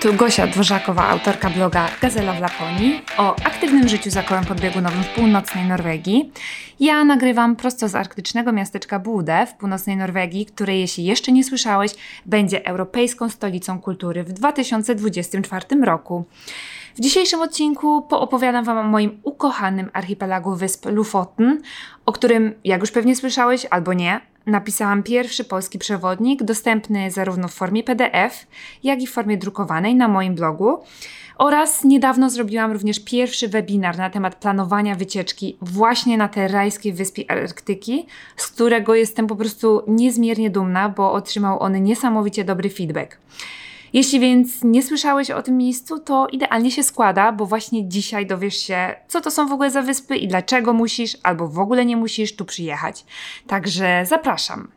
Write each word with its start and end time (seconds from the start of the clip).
Tu 0.00 0.14
Gosia 0.14 0.46
Dworzakowa, 0.46 1.08
autorka 1.08 1.50
bloga 1.50 1.88
Gazela 2.00 2.32
w 2.32 2.40
Laponii 2.40 3.02
o 3.18 3.36
aktywnym 3.36 3.88
życiu 3.88 4.10
za 4.10 4.22
kołem 4.22 4.44
podbiegunowym 4.44 5.02
w 5.02 5.08
północnej 5.08 5.64
Norwegii. 5.64 6.32
Ja 6.80 7.04
nagrywam 7.04 7.56
prosto 7.56 7.88
z 7.88 7.94
arktycznego 7.94 8.52
miasteczka 8.52 8.98
Bude 8.98 9.46
w 9.46 9.54
północnej 9.54 9.96
Norwegii, 9.96 10.46
które 10.46 10.78
jeśli 10.78 11.04
jeszcze 11.04 11.32
nie 11.32 11.44
słyszałeś, 11.44 11.92
będzie 12.26 12.66
europejską 12.66 13.28
stolicą 13.28 13.80
kultury 13.80 14.24
w 14.24 14.32
2024 14.32 15.84
roku. 15.84 16.24
W 16.96 17.00
dzisiejszym 17.00 17.42
odcinku 17.42 18.02
poopowiadam 18.02 18.64
Wam 18.64 18.78
o 18.78 18.82
moim 18.82 19.20
ukochanym 19.22 19.90
archipelagu 19.92 20.54
wysp 20.54 20.86
Lofoten, 20.86 21.62
o 22.06 22.12
którym, 22.12 22.54
jak 22.64 22.80
już 22.80 22.90
pewnie 22.90 23.16
słyszałeś 23.16 23.66
albo 23.70 23.92
nie, 23.92 24.20
napisałam 24.46 25.02
pierwszy 25.02 25.44
polski 25.44 25.78
przewodnik, 25.78 26.42
dostępny 26.42 27.10
zarówno 27.10 27.48
w 27.48 27.54
formie 27.54 27.82
PDF, 27.82 28.46
jak 28.82 29.02
i 29.02 29.06
w 29.06 29.12
formie 29.12 29.36
drukowanej 29.36 29.94
na 29.94 30.08
moim 30.08 30.34
blogu. 30.34 30.78
Oraz 31.38 31.84
niedawno 31.84 32.30
zrobiłam 32.30 32.72
również 32.72 33.00
pierwszy 33.00 33.48
webinar 33.48 33.98
na 33.98 34.10
temat 34.10 34.34
planowania 34.34 34.94
wycieczki 34.94 35.56
właśnie 35.60 36.18
na 36.18 36.28
te 36.28 36.48
rajskie 36.48 36.92
wyspy 36.92 37.24
Arktyki, 37.28 38.06
z 38.36 38.46
którego 38.46 38.94
jestem 38.94 39.26
po 39.26 39.36
prostu 39.36 39.82
niezmiernie 39.86 40.50
dumna, 40.50 40.88
bo 40.88 41.12
otrzymał 41.12 41.62
on 41.62 41.82
niesamowicie 41.82 42.44
dobry 42.44 42.70
feedback. 42.70 43.18
Jeśli 43.96 44.20
więc 44.20 44.64
nie 44.64 44.82
słyszałeś 44.82 45.30
o 45.30 45.42
tym 45.42 45.56
miejscu, 45.56 45.98
to 45.98 46.26
idealnie 46.26 46.70
się 46.70 46.82
składa, 46.82 47.32
bo 47.32 47.46
właśnie 47.46 47.88
dzisiaj 47.88 48.26
dowiesz 48.26 48.56
się, 48.56 48.94
co 49.08 49.20
to 49.20 49.30
są 49.30 49.48
w 49.48 49.52
ogóle 49.52 49.70
za 49.70 49.82
wyspy 49.82 50.16
i 50.16 50.28
dlaczego 50.28 50.72
musisz 50.72 51.16
albo 51.22 51.48
w 51.48 51.58
ogóle 51.58 51.84
nie 51.84 51.96
musisz 51.96 52.36
tu 52.36 52.44
przyjechać. 52.44 53.04
Także 53.46 54.04
zapraszam. 54.06 54.68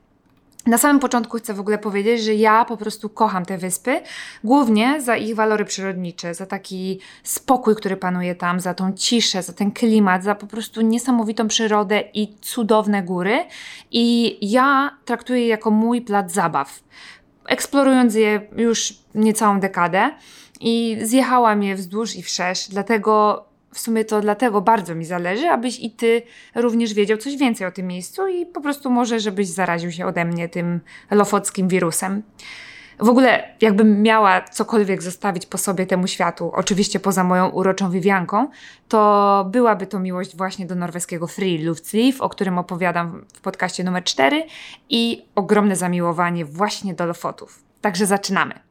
Na 0.65 0.77
samym 0.77 0.99
początku 0.99 1.37
chcę 1.37 1.53
w 1.53 1.59
ogóle 1.59 1.77
powiedzieć, 1.77 2.23
że 2.23 2.35
ja 2.35 2.65
po 2.65 2.77
prostu 2.77 3.09
kocham 3.09 3.45
te 3.45 3.57
wyspy, 3.57 4.01
głównie 4.43 5.01
za 5.01 5.15
ich 5.15 5.35
walory 5.35 5.65
przyrodnicze, 5.65 6.33
za 6.33 6.45
taki 6.45 6.99
spokój, 7.23 7.75
który 7.75 7.97
panuje 7.97 8.35
tam, 8.35 8.59
za 8.59 8.73
tą 8.73 8.93
ciszę, 8.93 9.43
za 9.43 9.53
ten 9.53 9.71
klimat, 9.71 10.23
za 10.23 10.35
po 10.35 10.47
prostu 10.47 10.81
niesamowitą 10.81 11.47
przyrodę 11.47 12.03
i 12.13 12.35
cudowne 12.41 13.03
góry. 13.03 13.45
I 13.91 14.37
ja 14.51 14.97
traktuję 15.05 15.41
je 15.41 15.47
jako 15.47 15.71
mój 15.71 16.01
plac 16.01 16.31
zabaw 16.31 16.79
eksplorując 17.49 18.15
je 18.15 18.41
już 18.57 18.93
niecałą 19.15 19.59
dekadę 19.59 20.11
i 20.59 20.97
zjechałam 21.01 21.63
je 21.63 21.75
wzdłuż 21.75 22.15
i 22.15 22.23
wszerz, 22.23 22.67
dlatego 22.69 23.45
w 23.73 23.79
sumie 23.79 24.05
to 24.05 24.21
dlatego 24.21 24.61
bardzo 24.61 24.95
mi 24.95 25.05
zależy, 25.05 25.49
abyś 25.49 25.79
i 25.79 25.91
ty 25.91 26.21
również 26.55 26.93
wiedział 26.93 27.17
coś 27.17 27.37
więcej 27.37 27.67
o 27.67 27.71
tym 27.71 27.87
miejscu 27.87 28.27
i 28.27 28.45
po 28.45 28.61
prostu 28.61 28.89
może, 28.89 29.19
żebyś 29.19 29.47
zaraził 29.47 29.91
się 29.91 30.05
ode 30.05 30.25
mnie 30.25 30.49
tym 30.49 30.79
lofockim 31.11 31.67
wirusem. 31.67 32.23
W 32.99 33.09
ogóle, 33.09 33.43
jakbym 33.61 34.01
miała 34.01 34.41
cokolwiek 34.41 35.01
zostawić 35.01 35.45
po 35.45 35.57
sobie 35.57 35.85
temu 35.85 36.07
światu, 36.07 36.51
oczywiście 36.53 36.99
poza 36.99 37.23
moją 37.23 37.49
uroczą 37.49 37.91
Wiwianką, 37.91 38.47
to 38.87 39.45
byłaby 39.51 39.87
to 39.87 39.99
miłość 39.99 40.37
właśnie 40.37 40.65
do 40.65 40.75
norweskiego 40.75 41.27
Free 41.27 41.63
Luftliv, 41.63 42.21
o 42.21 42.29
którym 42.29 42.57
opowiadam 42.57 43.25
w 43.33 43.41
podcaście 43.41 43.83
numer 43.83 44.03
4 44.03 44.43
i 44.89 45.25
ogromne 45.35 45.75
zamiłowanie 45.75 46.45
właśnie 46.45 46.93
do 46.93 47.05
Lofotów. 47.05 47.63
Także 47.81 48.05
zaczynamy. 48.05 48.68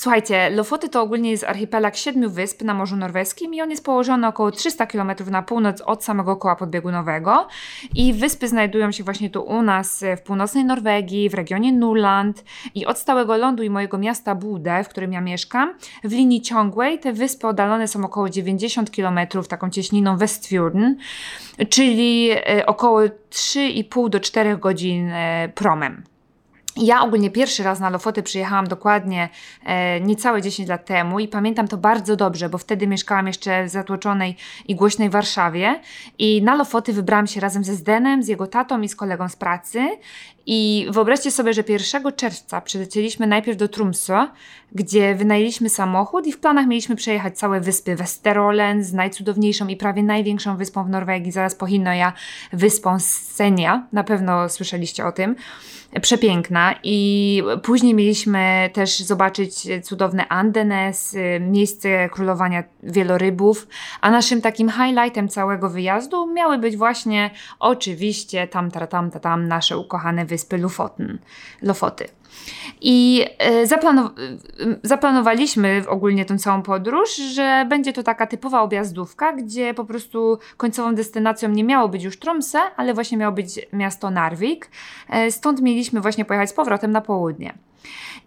Słuchajcie, 0.00 0.50
Lofoty 0.50 0.88
to 0.88 1.02
ogólnie 1.02 1.30
jest 1.30 1.44
archipelag 1.44 1.96
siedmiu 1.96 2.30
wysp 2.30 2.62
na 2.62 2.74
Morzu 2.74 2.96
Norweskim 2.96 3.54
i 3.54 3.62
on 3.62 3.70
jest 3.70 3.84
położony 3.84 4.26
około 4.26 4.50
300 4.50 4.86
km 4.86 5.12
na 5.30 5.42
północ 5.42 5.80
od 5.80 6.04
samego 6.04 6.36
koła 6.36 6.56
podbiegunowego. 6.56 7.48
I 7.94 8.12
wyspy 8.12 8.48
znajdują 8.48 8.92
się 8.92 9.04
właśnie 9.04 9.30
tu 9.30 9.42
u 9.42 9.62
nas 9.62 10.04
w 10.18 10.20
północnej 10.20 10.64
Norwegii, 10.64 11.30
w 11.30 11.34
regionie 11.34 11.72
Nuland 11.72 12.44
i 12.74 12.86
od 12.86 12.98
stałego 12.98 13.36
lądu 13.36 13.62
i 13.62 13.70
mojego 13.70 13.98
miasta 13.98 14.34
Bude, 14.34 14.84
w 14.84 14.88
którym 14.88 15.12
ja 15.12 15.20
mieszkam, 15.20 15.74
w 16.04 16.12
linii 16.12 16.42
ciągłej 16.42 16.98
te 16.98 17.12
wyspy 17.12 17.46
oddalone 17.46 17.88
są 17.88 18.04
około 18.04 18.28
90 18.28 18.90
km 18.90 19.18
taką 19.48 19.70
cieśniną 19.70 20.16
Westfjorden, 20.16 20.96
czyli 21.68 22.30
e, 22.30 22.66
około 22.66 23.00
3,5 23.00 24.08
do 24.08 24.20
4 24.20 24.56
godzin 24.56 25.10
e, 25.10 25.48
promem. 25.54 26.09
Ja 26.82 27.02
ogólnie 27.02 27.30
pierwszy 27.30 27.62
raz 27.62 27.80
na 27.80 27.90
Lofoty 27.90 28.22
przyjechałam 28.22 28.66
dokładnie 28.66 29.28
e, 29.64 30.00
niecałe 30.00 30.42
10 30.42 30.68
lat 30.68 30.86
temu 30.86 31.20
i 31.20 31.28
pamiętam 31.28 31.68
to 31.68 31.76
bardzo 31.76 32.16
dobrze, 32.16 32.48
bo 32.48 32.58
wtedy 32.58 32.86
mieszkałam 32.86 33.26
jeszcze 33.26 33.64
w 33.64 33.68
zatłoczonej 33.68 34.36
i 34.68 34.74
głośnej 34.74 35.10
Warszawie 35.10 35.80
i 36.18 36.42
na 36.42 36.54
Lofoty 36.54 36.92
wybrałam 36.92 37.26
się 37.26 37.40
razem 37.40 37.64
ze 37.64 37.74
Zdenem, 37.74 38.22
z 38.22 38.28
jego 38.28 38.46
tatą 38.46 38.80
i 38.80 38.88
z 38.88 38.96
kolegą 38.96 39.28
z 39.28 39.36
pracy 39.36 39.88
i 40.52 40.86
wyobraźcie 40.90 41.30
sobie, 41.30 41.52
że 41.52 41.62
1 41.68 42.12
czerwca 42.16 42.60
przylecieliśmy 42.60 43.26
najpierw 43.26 43.58
do 43.58 43.68
Tromsø, 43.68 44.28
gdzie 44.72 45.14
wynajęliśmy 45.14 45.68
samochód 45.68 46.26
i 46.26 46.32
w 46.32 46.40
planach 46.40 46.66
mieliśmy 46.66 46.96
przejechać 46.96 47.38
całe 47.38 47.60
wyspy 47.60 47.96
Westerolen 47.96 48.84
z 48.84 48.92
najcudowniejszą 48.92 49.68
i 49.68 49.76
prawie 49.76 50.02
największą 50.02 50.56
wyspą 50.56 50.84
w 50.84 50.88
Norwegii, 50.88 51.32
zaraz 51.32 51.54
po 51.54 51.66
Hinoja, 51.66 52.12
wyspą 52.52 52.98
Senia. 53.00 53.86
Na 53.92 54.04
pewno 54.04 54.48
słyszeliście 54.48 55.06
o 55.06 55.12
tym. 55.12 55.36
Przepiękna. 56.02 56.74
I 56.82 57.42
później 57.62 57.94
mieliśmy 57.94 58.70
też 58.72 58.98
zobaczyć 58.98 59.68
cudowne 59.82 60.28
Andenes, 60.28 61.16
miejsce 61.40 62.08
królowania 62.08 62.64
wielorybów, 62.82 63.68
a 64.00 64.10
naszym 64.10 64.40
takim 64.40 64.70
highlightem 64.70 65.28
całego 65.28 65.70
wyjazdu 65.70 66.32
miały 66.32 66.58
być 66.58 66.76
właśnie 66.76 67.30
oczywiście 67.58 68.48
tam, 68.48 68.70
tam, 68.70 68.88
tam, 68.88 69.10
tam 69.10 69.48
nasze 69.48 69.78
ukochane 69.78 70.24
wyspy 70.24 70.39
Lofoten, 70.58 71.18
Lofoty. 71.62 72.08
I 72.80 73.26
e, 73.38 73.66
zaplanow 73.66 74.10
zaplanowaliśmy 74.82 75.84
ogólnie 75.88 76.24
tę 76.24 76.38
całą 76.38 76.62
podróż, 76.62 77.16
że 77.16 77.66
będzie 77.68 77.92
to 77.92 78.02
taka 78.02 78.26
typowa 78.26 78.62
objazdówka, 78.62 79.32
gdzie 79.32 79.74
po 79.74 79.84
prostu 79.84 80.38
końcową 80.56 80.94
destynacją 80.94 81.48
nie 81.48 81.64
miało 81.64 81.88
być 81.88 82.02
już 82.02 82.18
Tromsø, 82.18 82.58
ale 82.76 82.94
właśnie 82.94 83.18
miało 83.18 83.32
być 83.32 83.66
miasto 83.72 84.10
Narvik. 84.10 84.70
E, 85.08 85.32
stąd 85.32 85.60
mieliśmy 85.62 86.00
właśnie 86.00 86.24
pojechać 86.24 86.50
z 86.50 86.52
powrotem 86.52 86.90
na 86.90 87.00
południe. 87.00 87.54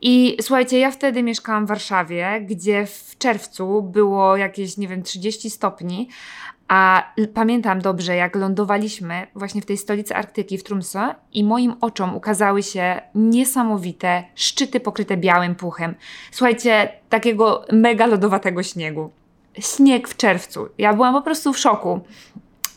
I 0.02 0.38
słuchajcie, 0.42 0.80
ja 0.80 0.92
wtedy 0.92 1.24
mieszkałam 1.24 1.66
w 1.66 1.70
Warszawie, 1.70 2.46
gdzie 2.50 2.86
w 2.86 3.18
czerwcu 3.18 3.82
było 3.82 4.38
jakieś, 4.38 4.78
nie 4.78 4.88
wiem, 4.88 5.04
30 5.04 5.50
stopni, 5.50 6.10
a 6.68 7.14
pamiętam 7.34 7.82
dobrze, 7.82 8.16
jak 8.16 8.36
lądowaliśmy 8.36 9.28
właśnie 9.36 9.62
w 9.62 9.66
tej 9.66 9.78
stolicy 9.78 10.16
Arktyki, 10.16 10.58
w 10.58 10.64
Tromsø 10.64 11.16
i 11.34 11.44
moim 11.44 11.74
oczom 11.82 12.16
ukazały 12.16 12.64
się 12.64 13.02
niesamowite 13.16 14.24
szczyty 14.36 14.80
pokryte 14.80 15.18
białym 15.18 15.56
puchem. 15.56 15.96
Słuchajcie, 16.32 16.90
takiego 17.10 17.66
mega 17.72 18.06
lodowatego 18.06 18.64
śniegu. 18.64 19.12
Śnieg 19.60 20.08
w 20.08 20.18
czerwcu. 20.18 20.70
Ja 20.78 20.94
byłam 20.94 21.14
po 21.14 21.22
prostu 21.22 21.54
w 21.54 21.58
szoku. 21.58 22.00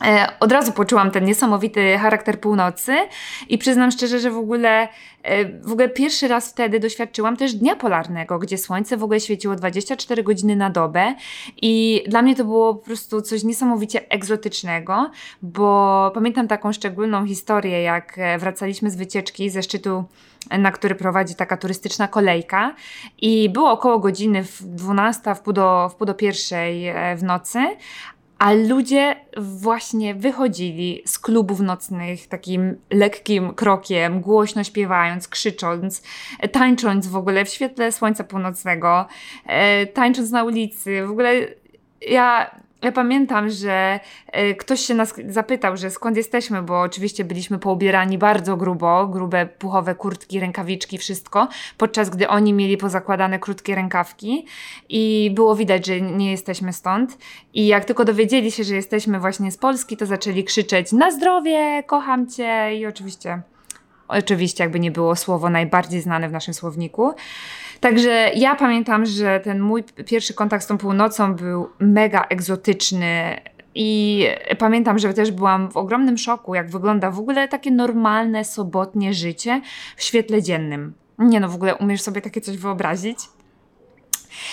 E, 0.05 0.27
od 0.39 0.51
razu 0.51 0.71
poczułam 0.71 1.11
ten 1.11 1.25
niesamowity 1.25 1.97
charakter 1.97 2.39
północy 2.39 2.95
i 3.49 3.57
przyznam 3.57 3.91
szczerze, 3.91 4.19
że 4.19 4.31
w 4.31 4.37
ogóle, 4.37 4.87
e, 5.23 5.61
w 5.61 5.71
ogóle 5.71 5.89
pierwszy 5.89 6.27
raz 6.27 6.51
wtedy 6.51 6.79
doświadczyłam 6.79 7.37
też 7.37 7.53
dnia 7.53 7.75
polarnego, 7.75 8.39
gdzie 8.39 8.57
słońce 8.57 8.97
w 8.97 9.03
ogóle 9.03 9.19
świeciło 9.19 9.55
24 9.55 10.23
godziny 10.23 10.55
na 10.55 10.69
dobę 10.69 11.15
i 11.61 12.03
dla 12.07 12.21
mnie 12.21 12.35
to 12.35 12.43
było 12.43 12.75
po 12.75 12.85
prostu 12.85 13.21
coś 13.21 13.43
niesamowicie 13.43 14.09
egzotycznego, 14.09 15.11
bo 15.41 16.11
pamiętam 16.13 16.47
taką 16.47 16.73
szczególną 16.73 17.25
historię, 17.25 17.81
jak 17.81 18.13
e, 18.17 18.37
wracaliśmy 18.37 18.91
z 18.91 18.95
wycieczki 18.95 19.49
ze 19.49 19.63
szczytu 19.63 20.03
na 20.59 20.71
który 20.71 20.95
prowadzi 20.95 21.35
taka 21.35 21.57
turystyczna 21.57 22.07
kolejka 22.07 22.75
i 23.17 23.49
było 23.49 23.71
około 23.71 23.99
godziny 23.99 24.43
12 24.61 25.35
w 25.35 25.39
pół 25.39 25.53
do, 25.53 25.89
w 25.89 25.95
pół 25.95 26.07
do 26.07 26.13
pierwszej 26.13 26.93
w 27.17 27.23
nocy, 27.23 27.59
a 28.39 28.53
ludzie 28.53 29.15
właśnie 29.37 30.15
wychodzili 30.15 31.01
z 31.05 31.19
klubów 31.19 31.59
nocnych 31.59 32.27
takim 32.27 32.75
lekkim 32.89 33.53
krokiem, 33.53 34.21
głośno 34.21 34.63
śpiewając, 34.63 35.27
krzycząc, 35.27 36.03
tańcząc 36.51 37.07
w 37.07 37.15
ogóle 37.15 37.45
w 37.45 37.49
świetle 37.49 37.91
słońca 37.91 38.23
północnego, 38.23 39.05
e, 39.45 39.85
tańcząc 39.85 40.31
na 40.31 40.43
ulicy. 40.43 41.05
W 41.05 41.11
ogóle 41.11 41.33
ja 42.09 42.51
ja 42.81 42.91
pamiętam, 42.91 43.49
że 43.49 43.99
e, 44.27 44.55
ktoś 44.55 44.81
się 44.81 44.93
nas 44.93 45.13
zapytał, 45.27 45.77
że 45.77 45.91
skąd 45.91 46.17
jesteśmy, 46.17 46.61
bo 46.61 46.81
oczywiście 46.81 47.25
byliśmy 47.25 47.59
poubierani 47.59 48.17
bardzo 48.17 48.57
grubo, 48.57 49.07
grube 49.07 49.45
puchowe 49.45 49.95
kurtki, 49.95 50.39
rękawiczki, 50.39 50.97
wszystko, 50.97 51.47
podczas 51.77 52.09
gdy 52.09 52.27
oni 52.27 52.53
mieli 52.53 52.77
pozakładane 52.77 53.39
krótkie 53.39 53.75
rękawki 53.75 54.45
i 54.89 55.31
było 55.35 55.55
widać, 55.55 55.85
że 55.85 56.01
nie 56.01 56.31
jesteśmy 56.31 56.73
stąd. 56.73 57.17
I 57.53 57.67
jak 57.67 57.85
tylko 57.85 58.05
dowiedzieli 58.05 58.51
się, 58.51 58.63
że 58.63 58.75
jesteśmy 58.75 59.19
właśnie 59.19 59.51
z 59.51 59.57
Polski, 59.57 59.97
to 59.97 60.05
zaczęli 60.05 60.43
krzyczeć 60.43 60.91
na 60.91 61.11
zdrowie, 61.11 61.83
kocham 61.87 62.29
cię 62.29 62.75
i 62.75 62.85
oczywiście, 62.85 63.41
oczywiście 64.07 64.63
jakby 64.63 64.79
nie 64.79 64.91
było 64.91 65.15
słowo 65.15 65.49
najbardziej 65.49 66.01
znane 66.01 66.29
w 66.29 66.31
naszym 66.31 66.53
słowniku. 66.53 67.13
Także 67.79 68.31
ja 68.35 68.55
pamiętam, 68.55 69.05
że 69.05 69.39
ten 69.39 69.59
mój 69.59 69.83
pierwszy 69.83 70.33
kontakt 70.33 70.63
z 70.63 70.67
tą 70.67 70.77
północą 70.77 71.35
był 71.35 71.69
mega 71.79 72.25
egzotyczny. 72.29 73.41
I 73.75 74.25
pamiętam, 74.57 74.99
że 74.99 75.13
też 75.13 75.31
byłam 75.31 75.71
w 75.71 75.77
ogromnym 75.77 76.17
szoku, 76.17 76.55
jak 76.55 76.69
wygląda 76.69 77.11
w 77.11 77.19
ogóle 77.19 77.47
takie 77.47 77.71
normalne, 77.71 78.45
sobotnie 78.45 79.13
życie 79.13 79.61
w 79.95 80.03
świetle 80.03 80.41
dziennym. 80.41 80.93
Nie 81.19 81.39
no, 81.39 81.49
w 81.49 81.55
ogóle 81.55 81.75
umiesz 81.75 82.01
sobie 82.01 82.21
takie 82.21 82.41
coś 82.41 82.57
wyobrazić? 82.57 83.19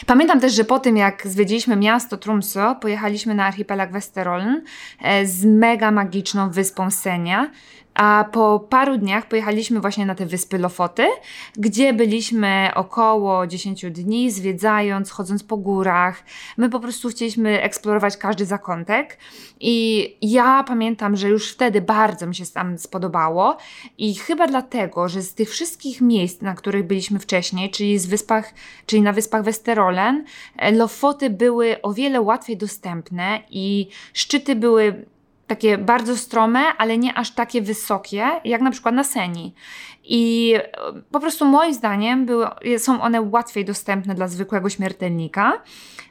Pamiętam 0.06 0.40
też, 0.40 0.52
że 0.52 0.64
po 0.64 0.78
tym 0.78 0.96
jak 0.96 1.26
zwiedziliśmy 1.26 1.76
miasto 1.76 2.16
Tromsø, 2.16 2.74
pojechaliśmy 2.80 3.34
na 3.34 3.46
archipelag 3.46 3.92
Westerollen 3.92 4.62
e, 5.02 5.26
z 5.26 5.44
mega 5.44 5.90
magiczną 5.90 6.50
wyspą 6.50 6.90
Senia, 6.90 7.50
a 7.94 8.24
po 8.32 8.60
paru 8.60 8.98
dniach 8.98 9.28
pojechaliśmy 9.28 9.80
właśnie 9.80 10.06
na 10.06 10.14
te 10.14 10.26
wyspy 10.26 10.58
Lofoty, 10.58 11.06
gdzie 11.56 11.92
byliśmy 11.92 12.70
około 12.74 13.46
10 13.46 13.84
dni, 13.90 14.30
zwiedzając, 14.30 15.10
chodząc 15.10 15.42
po 15.42 15.56
górach. 15.56 16.24
My 16.56 16.70
po 16.70 16.80
prostu 16.80 17.08
chcieliśmy 17.08 17.62
eksplorować 17.62 18.16
każdy 18.16 18.46
zakątek. 18.46 19.18
I 19.60 20.16
ja 20.22 20.64
pamiętam, 20.68 21.16
że 21.16 21.28
już 21.28 21.52
wtedy 21.52 21.80
bardzo 21.80 22.26
mi 22.26 22.34
się 22.34 22.46
tam 22.46 22.78
spodobało. 22.78 23.56
I 23.98 24.14
chyba 24.14 24.46
dlatego, 24.46 25.08
że 25.08 25.22
z 25.22 25.34
tych 25.34 25.50
wszystkich 25.50 26.00
miejsc, 26.00 26.42
na 26.42 26.54
których 26.54 26.86
byliśmy 26.86 27.18
wcześniej, 27.18 27.70
czyli, 27.70 27.98
z 27.98 28.06
wyspach, 28.06 28.54
czyli 28.86 29.02
na 29.02 29.12
wyspach 29.12 29.42
Westerolen, 29.42 30.24
Lofoty 30.72 31.30
były 31.30 31.82
o 31.82 31.92
wiele 31.92 32.20
łatwiej 32.20 32.56
dostępne 32.56 33.40
i 33.50 33.88
szczyty 34.12 34.56
były 34.56 35.04
takie 35.46 35.78
bardzo 35.78 36.16
strome, 36.16 36.60
ale 36.78 36.98
nie 36.98 37.14
aż 37.14 37.30
takie 37.30 37.62
wysokie, 37.62 38.26
jak 38.44 38.60
na 38.60 38.70
przykład 38.70 38.94
na 38.94 39.04
Seni. 39.04 39.54
I 40.04 40.54
e, 40.56 40.62
po 41.10 41.20
prostu 41.20 41.44
moim 41.44 41.74
zdaniem 41.74 42.26
były, 42.26 42.46
są 42.78 43.02
one 43.02 43.20
łatwiej 43.20 43.64
dostępne 43.64 44.14
dla 44.14 44.28
zwykłego 44.28 44.70
śmiertelnika, 44.70 45.52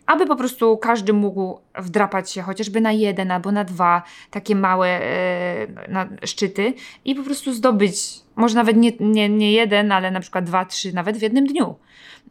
aby 0.05 0.25
po 0.25 0.35
prostu 0.35 0.77
każdy 0.77 1.13
mógł 1.13 1.59
wdrapać 1.77 2.31
się 2.31 2.41
chociażby 2.41 2.81
na 2.81 2.91
jeden 2.91 3.31
albo 3.31 3.51
na 3.51 3.63
dwa 3.63 4.03
takie 4.31 4.55
małe 4.55 4.87
e, 4.87 5.67
na 5.87 6.07
szczyty 6.25 6.73
i 7.05 7.15
po 7.15 7.23
prostu 7.23 7.53
zdobyć, 7.53 7.95
może 8.35 8.55
nawet 8.55 8.77
nie, 8.77 8.91
nie, 8.99 9.29
nie 9.29 9.51
jeden, 9.51 9.91
ale 9.91 10.11
na 10.11 10.19
przykład 10.19 10.45
dwa, 10.45 10.65
trzy, 10.65 10.93
nawet 10.93 11.17
w 11.17 11.21
jednym 11.21 11.45
dniu. 11.45 11.75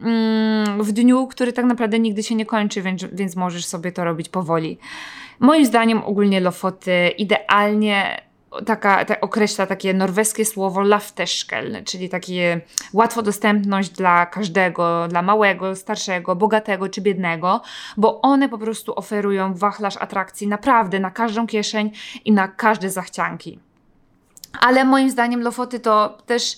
Mm, 0.01 0.83
w 0.83 0.91
dniu, 0.91 1.27
który 1.27 1.53
tak 1.53 1.65
naprawdę 1.65 1.99
nigdy 1.99 2.23
się 2.23 2.35
nie 2.35 2.45
kończy, 2.45 2.81
więc, 2.81 3.05
więc 3.13 3.35
możesz 3.35 3.65
sobie 3.65 3.91
to 3.91 4.03
robić 4.03 4.29
powoli. 4.29 4.77
Moim 5.39 5.65
zdaniem 5.65 6.03
ogólnie 6.03 6.39
Lofoty 6.39 7.09
idealnie 7.17 8.21
taka, 8.65 9.05
ta, 9.05 9.21
określa 9.21 9.65
takie 9.65 9.93
norweskie 9.93 10.45
słowo 10.45 10.81
lafteszkel, 10.81 11.83
czyli 11.83 12.09
takie 12.09 12.61
łatwodostępność 12.93 13.89
dla 13.89 14.25
każdego, 14.25 15.07
dla 15.07 15.21
małego, 15.21 15.75
starszego, 15.75 16.35
bogatego 16.35 16.89
czy 16.89 17.01
biednego, 17.01 17.61
bo 17.97 18.21
one 18.21 18.49
po 18.49 18.57
prostu 18.57 18.93
oferują 18.95 19.53
wachlarz 19.53 19.97
atrakcji 19.97 20.47
naprawdę 20.47 20.99
na 20.99 21.11
każdą 21.11 21.47
kieszeń 21.47 21.91
i 22.25 22.31
na 22.31 22.47
każde 22.47 22.89
zachcianki. 22.89 23.59
Ale 24.59 24.85
moim 24.85 25.09
zdaniem 25.09 25.41
Lofoty 25.41 25.79
to 25.79 26.17
też 26.25 26.57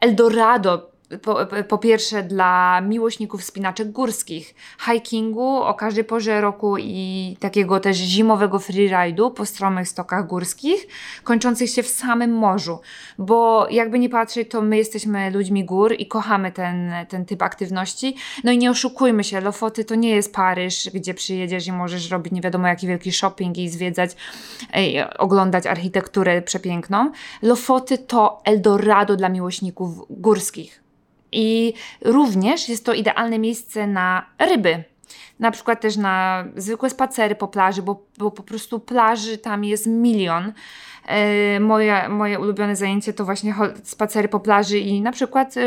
Eldorado 0.00 0.91
po, 1.22 1.46
po, 1.68 1.78
pierwsze 1.78 2.22
dla 2.22 2.80
miłośników 2.80 3.44
spinaczek 3.44 3.90
górskich, 3.90 4.54
hikingu 4.80 5.56
o 5.56 5.74
każdej 5.74 6.04
porze 6.04 6.40
roku 6.40 6.78
i 6.78 7.36
takiego 7.40 7.80
też 7.80 7.96
zimowego 7.96 8.58
freeride'u 8.58 9.32
po 9.32 9.46
stromych 9.46 9.88
stokach 9.88 10.26
górskich, 10.26 10.86
kończących 11.24 11.70
się 11.70 11.82
w 11.82 11.88
samym 11.88 12.32
morzu, 12.32 12.80
bo 13.18 13.66
jakby 13.70 13.98
nie 13.98 14.08
patrzeć, 14.08 14.50
to 14.50 14.62
my 14.62 14.76
jesteśmy 14.76 15.30
ludźmi 15.30 15.64
gór 15.64 15.94
i 15.98 16.06
kochamy 16.06 16.52
ten, 16.52 16.92
ten 17.08 17.24
typ 17.24 17.42
aktywności. 17.42 18.16
No 18.44 18.52
i 18.52 18.58
nie 18.58 18.70
oszukujmy 18.70 19.24
się, 19.24 19.40
Lofoty 19.40 19.84
to 19.84 19.94
nie 19.94 20.10
jest 20.10 20.34
Paryż, 20.34 20.90
gdzie 20.94 21.14
przyjedziesz 21.14 21.66
i 21.66 21.72
możesz 21.72 22.10
robić 22.10 22.32
nie 22.32 22.40
wiadomo 22.40 22.68
jaki 22.68 22.86
wielki 22.86 23.12
shopping 23.12 23.58
i 23.58 23.68
zwiedzać, 23.68 24.10
ej, 24.72 25.04
oglądać 25.18 25.66
architekturę 25.66 26.42
przepiękną. 26.42 27.12
Lofoty 27.42 27.98
to 27.98 28.40
Eldorado 28.44 29.16
dla 29.16 29.28
miłośników 29.28 30.06
górskich 30.10 30.81
i 31.32 31.74
również 32.00 32.68
jest 32.68 32.84
to 32.84 32.92
idealne 32.92 33.38
miejsce 33.38 33.86
na 33.86 34.26
ryby. 34.38 34.84
Na 35.40 35.50
przykład 35.50 35.80
też 35.80 35.96
na 35.96 36.44
zwykłe 36.56 36.90
spacery 36.90 37.34
po 37.34 37.48
plaży, 37.48 37.82
bo, 37.82 38.02
bo 38.18 38.30
po 38.30 38.42
prostu 38.42 38.80
plaży 38.80 39.38
tam 39.38 39.64
jest 39.64 39.86
milion. 39.86 40.52
E, 41.06 41.60
moje, 41.60 42.08
moje 42.08 42.40
ulubione 42.40 42.76
zajęcie 42.76 43.12
to 43.12 43.24
właśnie 43.24 43.54
spacery 43.82 44.28
po 44.28 44.40
plaży 44.40 44.78
i 44.78 45.02
na 45.02 45.12
przykład 45.12 45.56
e, 45.56 45.60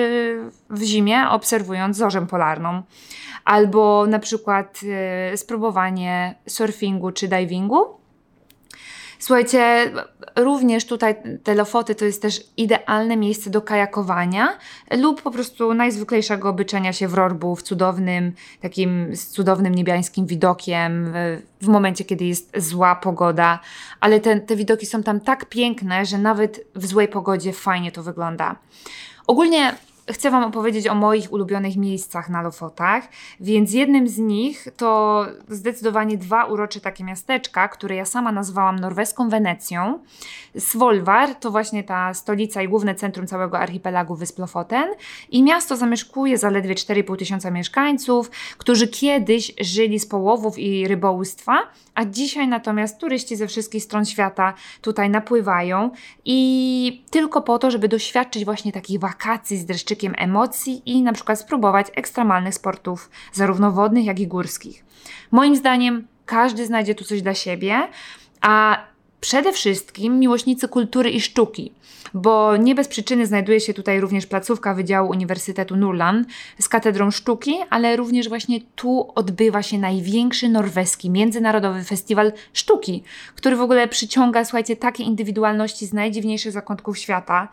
w 0.70 0.82
zimie 0.84 1.30
obserwując 1.30 1.98
zorzę 1.98 2.28
polarną. 2.28 2.82
Albo 3.46 4.06
na 4.08 4.20
przykład 4.20 4.82
e, 5.32 5.38
spróbowanie 5.38 6.36
surfingu 6.48 7.12
czy 7.12 7.28
divingu 7.28 8.05
Słuchajcie, 9.20 9.92
również 10.36 10.86
tutaj 10.86 11.16
te 11.44 11.56
Lofoty 11.56 11.96
to 11.96 12.06
jest 12.06 12.22
też 12.22 12.42
idealne 12.58 13.18
miejsce 13.18 13.50
do 13.50 13.62
kajakowania 13.62 14.58
lub 14.98 15.22
po 15.22 15.32
prostu 15.32 15.74
najzwyklejszego 15.74 16.54
byczenia 16.54 16.94
się 16.94 17.08
w 17.08 17.14
rorbu 17.14 17.56
w 17.56 17.64
cudownym, 17.64 18.34
takim 18.62 19.16
z 19.16 19.28
cudownym 19.28 19.76
niebiańskim 19.76 20.26
widokiem 20.26 21.14
w 21.62 21.68
momencie, 21.68 22.06
kiedy 22.06 22.26
jest 22.26 22.52
zła 22.58 22.96
pogoda, 22.96 23.60
ale 24.00 24.20
te, 24.20 24.40
te 24.40 24.56
widoki 24.56 24.86
są 24.86 25.04
tam 25.04 25.20
tak 25.20 25.46
piękne, 25.46 26.06
że 26.06 26.18
nawet 26.18 26.66
w 26.76 26.86
złej 26.86 27.08
pogodzie 27.08 27.54
fajnie 27.54 27.92
to 27.92 28.04
wygląda. 28.04 28.56
Ogólnie 29.28 29.76
chcę 30.12 30.32
Wam 30.32 30.44
opowiedzieć 30.44 30.88
o 30.88 30.96
moich 30.96 31.34
ulubionych 31.34 31.78
miejscach 31.78 32.30
na 32.30 32.42
Lofotach, 32.42 33.04
więc 33.40 33.74
jednym 33.74 34.08
z 34.08 34.18
nich 34.18 34.68
to 34.78 35.26
zdecydowanie 35.48 36.18
dwa 36.18 36.46
urocze 36.46 36.82
takie 36.82 37.04
miasteczka, 37.04 37.68
które 37.68 37.96
ja 37.96 38.06
sama 38.06 38.32
nazwałam 38.32 38.76
norweską 38.76 39.30
Wenecją. 39.30 40.00
Svolvær 40.58 41.36
to 41.40 41.52
właśnie 41.52 41.84
ta 41.84 42.14
stolica 42.14 42.62
i 42.62 42.68
główne 42.68 42.96
centrum 42.96 43.28
całego 43.28 43.60
archipelagu 43.60 44.16
wysp 44.16 44.40
Lofoten 44.40 44.86
i 45.30 45.44
miasto 45.44 45.78
zamieszkuje 45.78 46.38
zaledwie 46.38 46.76
4,5 46.76 47.18
tysiąca 47.18 47.52
mieszkańców, 47.52 48.32
którzy 48.58 48.88
kiedyś 48.88 49.54
żyli 49.62 50.00
z 50.00 50.06
połowów 50.06 50.60
i 50.60 50.88
rybołówstwa, 50.88 51.58
a 51.96 52.06
dzisiaj 52.06 52.48
natomiast 52.48 53.00
turyści 53.00 53.36
ze 53.36 53.48
wszystkich 53.48 53.84
stron 53.84 54.06
świata 54.06 54.54
tutaj 54.82 55.10
napływają 55.10 55.92
i 56.26 57.04
tylko 57.10 57.42
po 57.42 57.60
to, 57.60 57.72
żeby 57.72 57.88
doświadczyć 57.88 58.46
właśnie 58.46 58.72
takich 58.72 59.00
wakacji 59.00 59.58
z 59.58 59.66
dreszczykiem 59.66 59.95
emocji 60.18 60.82
i 60.86 61.02
na 61.02 61.14
przykład 61.14 61.40
spróbować 61.40 61.88
ekstremalnych 61.96 62.54
sportów, 62.54 63.10
zarówno 63.34 63.72
wodnych, 63.72 64.06
jak 64.06 64.20
i 64.20 64.28
górskich. 64.28 64.86
Moim 65.32 65.56
zdaniem 65.56 66.08
każdy 66.26 66.66
znajdzie 66.66 66.96
tu 66.96 67.04
coś 67.04 67.22
dla 67.22 67.34
siebie, 67.34 67.88
a 68.42 68.78
przede 69.22 69.54
wszystkim 69.54 70.20
miłośnicy 70.20 70.68
kultury 70.68 71.10
i 71.10 71.22
sztuki, 71.22 71.72
bo 72.14 72.58
nie 72.58 72.76
bez 72.76 72.88
przyczyny 72.88 73.26
znajduje 73.26 73.60
się 73.60 73.74
tutaj 73.74 74.00
również 74.00 74.26
placówka 74.26 74.74
Wydziału 74.74 75.10
Uniwersytetu 75.10 75.76
Nurland 75.76 76.28
z 76.60 76.70
katedrą 76.70 77.12
sztuki, 77.12 77.56
ale 77.70 77.96
również 77.96 78.30
właśnie 78.30 78.62
tu 78.76 79.12
odbywa 79.16 79.64
się 79.64 79.78
największy 79.78 80.50
norweski 80.50 81.10
międzynarodowy 81.10 81.84
festiwal 81.84 82.34
sztuki, 82.54 83.04
który 83.36 83.56
w 83.56 83.62
ogóle 83.62 83.88
przyciąga, 83.88 84.46
słuchajcie, 84.46 84.76
takie 84.76 85.04
indywidualności 85.04 85.86
z 85.86 85.94
najdziwniejszych 85.94 86.52
zakątków 86.52 86.98
świata. 86.98 87.48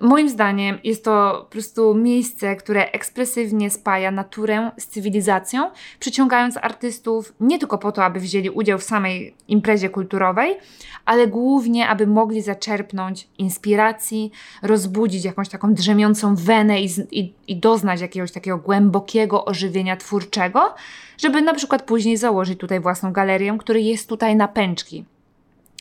Moim 0.00 0.28
zdaniem 0.28 0.78
jest 0.84 1.04
to 1.04 1.40
po 1.44 1.50
prostu 1.50 1.94
miejsce, 1.94 2.56
które 2.56 2.90
ekspresywnie 2.90 3.70
spaja 3.70 4.10
naturę 4.10 4.70
z 4.78 4.86
cywilizacją, 4.86 5.70
przyciągając 6.00 6.56
artystów 6.56 7.32
nie 7.40 7.58
tylko 7.58 7.78
po 7.78 7.92
to, 7.92 8.04
aby 8.04 8.20
wzięli 8.20 8.50
udział 8.50 8.78
w 8.78 8.82
samej 8.82 9.34
imprezie 9.48 9.90
kulturowej, 9.90 10.56
ale 11.04 11.26
głównie, 11.26 11.88
aby 11.88 12.06
mogli 12.06 12.42
zaczerpnąć 12.42 13.28
inspiracji, 13.38 14.30
rozbudzić 14.62 15.24
jakąś 15.24 15.48
taką 15.48 15.74
drzemiącą 15.74 16.34
wenę 16.34 16.80
i, 16.80 16.88
i, 17.10 17.32
i 17.48 17.56
doznać 17.56 18.00
jakiegoś 18.00 18.32
takiego 18.32 18.58
głębokiego 18.58 19.44
ożywienia 19.44 19.96
twórczego, 19.96 20.74
żeby 21.18 21.42
na 21.42 21.54
przykład 21.54 21.82
później 21.82 22.16
założyć 22.16 22.58
tutaj 22.58 22.80
własną 22.80 23.12
galerię, 23.12 23.56
która 23.58 23.78
jest 23.78 24.08
tutaj 24.08 24.36
na 24.36 24.48
pęczki. 24.48 25.04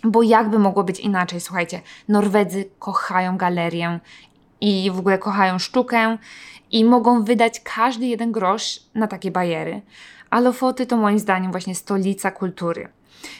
Bo 0.03 0.23
jakby 0.23 0.59
mogło 0.59 0.83
być 0.83 0.99
inaczej? 0.99 1.41
Słuchajcie, 1.41 1.81
Norwedzy 2.07 2.65
kochają 2.79 3.37
galerię 3.37 3.99
i 4.61 4.91
w 4.91 4.99
ogóle 4.99 5.17
kochają 5.17 5.59
sztukę 5.59 6.17
i 6.71 6.85
mogą 6.85 7.23
wydać 7.23 7.59
każdy 7.59 8.05
jeden 8.05 8.31
grosz 8.31 8.79
na 8.95 9.07
takie 9.07 9.31
bajery. 9.31 9.81
A 10.29 10.39
Lofoty 10.39 10.85
to 10.85 10.97
moim 10.97 11.19
zdaniem 11.19 11.51
właśnie 11.51 11.75
stolica 11.75 12.31
kultury. 12.31 12.87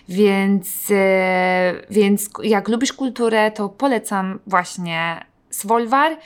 Więc, 0.10 0.92
e, 0.92 1.74
więc 1.90 2.30
jak 2.44 2.68
lubisz 2.70 2.94
kulturę, 2.94 3.52
to 3.52 3.70
polecam 3.70 4.40
właśnie 4.48 5.26
Svolvær. 5.52 6.18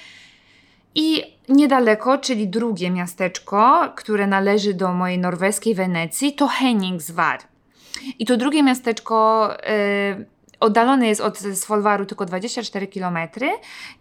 I 0.96 1.24
niedaleko, 1.50 2.18
czyli 2.18 2.48
drugie 2.48 2.92
miasteczko, 2.92 3.94
które 3.96 4.28
należy 4.28 4.74
do 4.74 4.94
mojej 4.94 5.20
norweskiej 5.20 5.76
Wenecji, 5.76 6.34
to 6.34 6.48
Henningsvær. 6.48 7.38
I 8.20 8.26
to 8.26 8.38
drugie 8.38 8.64
miasteczko 8.64 9.50
yy, 10.18 10.26
oddalone 10.60 11.08
jest 11.08 11.22
od 11.22 11.38
Svolvaru 11.38 12.06
tylko 12.06 12.26
24 12.26 12.88
km 12.88 13.18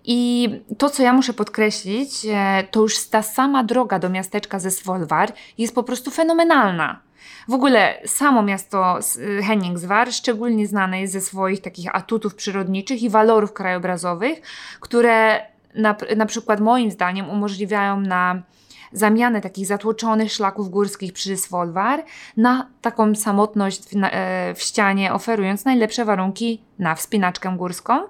i 0.05 0.49
to, 0.79 0.91
co 0.91 1.03
ja 1.03 1.13
muszę 1.13 1.33
podkreślić, 1.33 2.25
yy, 2.25 2.33
to 2.71 2.81
już 2.81 3.09
ta 3.09 3.23
sama 3.23 3.65
droga 3.65 3.99
do 3.99 4.09
miasteczka 4.09 4.59
ze 4.59 4.71
Svolvar 4.71 5.33
jest 5.59 5.75
po 5.75 5.83
prostu 5.83 6.11
fenomenalna. 6.11 7.09
W 7.49 7.53
ogóle 7.53 8.01
samo 8.07 8.43
miasto 8.43 8.99
y, 9.17 9.43
Henningsvar 9.43 10.13
szczególnie 10.13 10.67
znane 10.67 11.01
jest 11.01 11.13
ze 11.13 11.21
swoich 11.21 11.61
takich 11.61 11.97
atutów 11.97 12.35
przyrodniczych 12.35 13.03
i 13.03 13.11
walorów 13.11 13.53
krajobrazowych, 13.53 14.41
które 14.81 15.41
na, 15.75 15.97
na 16.17 16.27
przykład 16.27 16.61
moim 16.61 16.91
zdaniem 16.91 17.31
umożliwiają 17.31 18.01
na 18.01 18.43
zamianę 18.93 19.41
takich 19.41 19.67
zatłoczonych 19.67 20.33
szlaków 20.33 20.71
górskich 20.71 21.13
przy 21.13 21.37
Svolvar 21.37 22.05
na 22.37 22.67
taką 22.81 23.15
samotność 23.15 23.83
w, 23.83 23.97
e, 24.03 24.55
w, 24.55 24.63
ścianie, 24.63 25.13
oferując 25.13 25.65
najlepsze 25.65 26.05
warunki 26.05 26.63
na 26.79 26.95
wspinaczkę 26.95 27.55
górską 27.57 28.01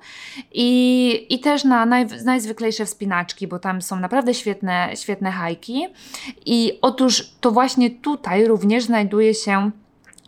i, 0.53 1.27
i 1.31 1.41
też 1.41 1.65
na 1.65 1.87
naj, 1.87 2.07
najzwyklejsze 2.25 2.87
wspinaczki, 2.87 3.47
bo 3.47 3.59
tam 3.59 3.83
są 3.83 4.01
naprawdę 4.01 4.35
świetne, 4.35 4.91
świetne 4.95 5.31
hajki. 5.31 5.87
I 6.47 6.79
otóż 6.83 7.31
to 7.41 7.51
właśnie 7.51 7.91
tutaj 7.91 8.47
również 8.47 8.85
znajduje 8.85 9.35
się 9.35 9.71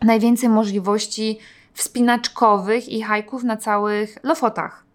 najwięcej 0.01 0.49
możliwości 0.49 1.39
wspinaczkowych 1.73 2.89
i 2.89 3.01
hajków 3.01 3.43
na 3.43 3.57
całych 3.57 4.17
Lofotach. 4.23 4.90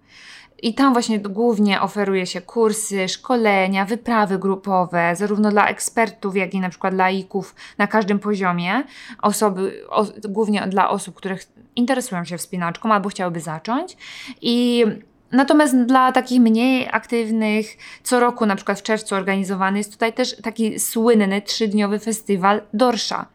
I 0.63 0.75
tam 0.75 0.93
właśnie 0.93 1.19
głównie 1.19 1.81
oferuje 1.81 2.27
się 2.27 2.41
kursy, 2.41 3.09
szkolenia, 3.09 3.85
wyprawy 3.85 4.39
grupowe, 4.39 5.17
zarówno 5.17 5.51
dla 5.51 5.69
ekspertów, 5.69 6.37
jak 6.37 6.55
i 6.55 6.61
na 6.61 6.71
przykład 6.71 6.95
laików 6.95 7.55
na 7.79 7.87
każdym 7.87 8.19
poziomie, 8.19 8.83
osoby, 9.23 9.85
o, 9.89 10.07
głównie 10.29 10.67
dla 10.67 10.91
osób, 10.91 11.15
które 11.15 11.37
interesują 11.77 12.25
się 12.25 12.39
wspinaczką 12.39 12.93
albo 12.93 13.09
chciałyby 13.09 13.41
zacząć. 13.41 13.97
I 14.43 14.85
Natomiast 15.33 15.77
dla 15.77 16.13
takich 16.13 16.41
mniej 16.41 16.89
aktywnych, 16.93 17.67
co 18.03 18.21
roku, 18.21 18.47
na 18.47 18.57
przykład 18.57 18.81
w 18.81 18.83
czerwcu 18.83 19.15
organizowany 19.15 19.79
jest 19.79 19.93
tutaj 19.93 20.13
też 20.13 20.37
taki 20.37 20.81
słynny 20.81 21.43
trzydniowy 21.43 21.99
festiwal 21.99 22.63
Dorsza 22.73 23.27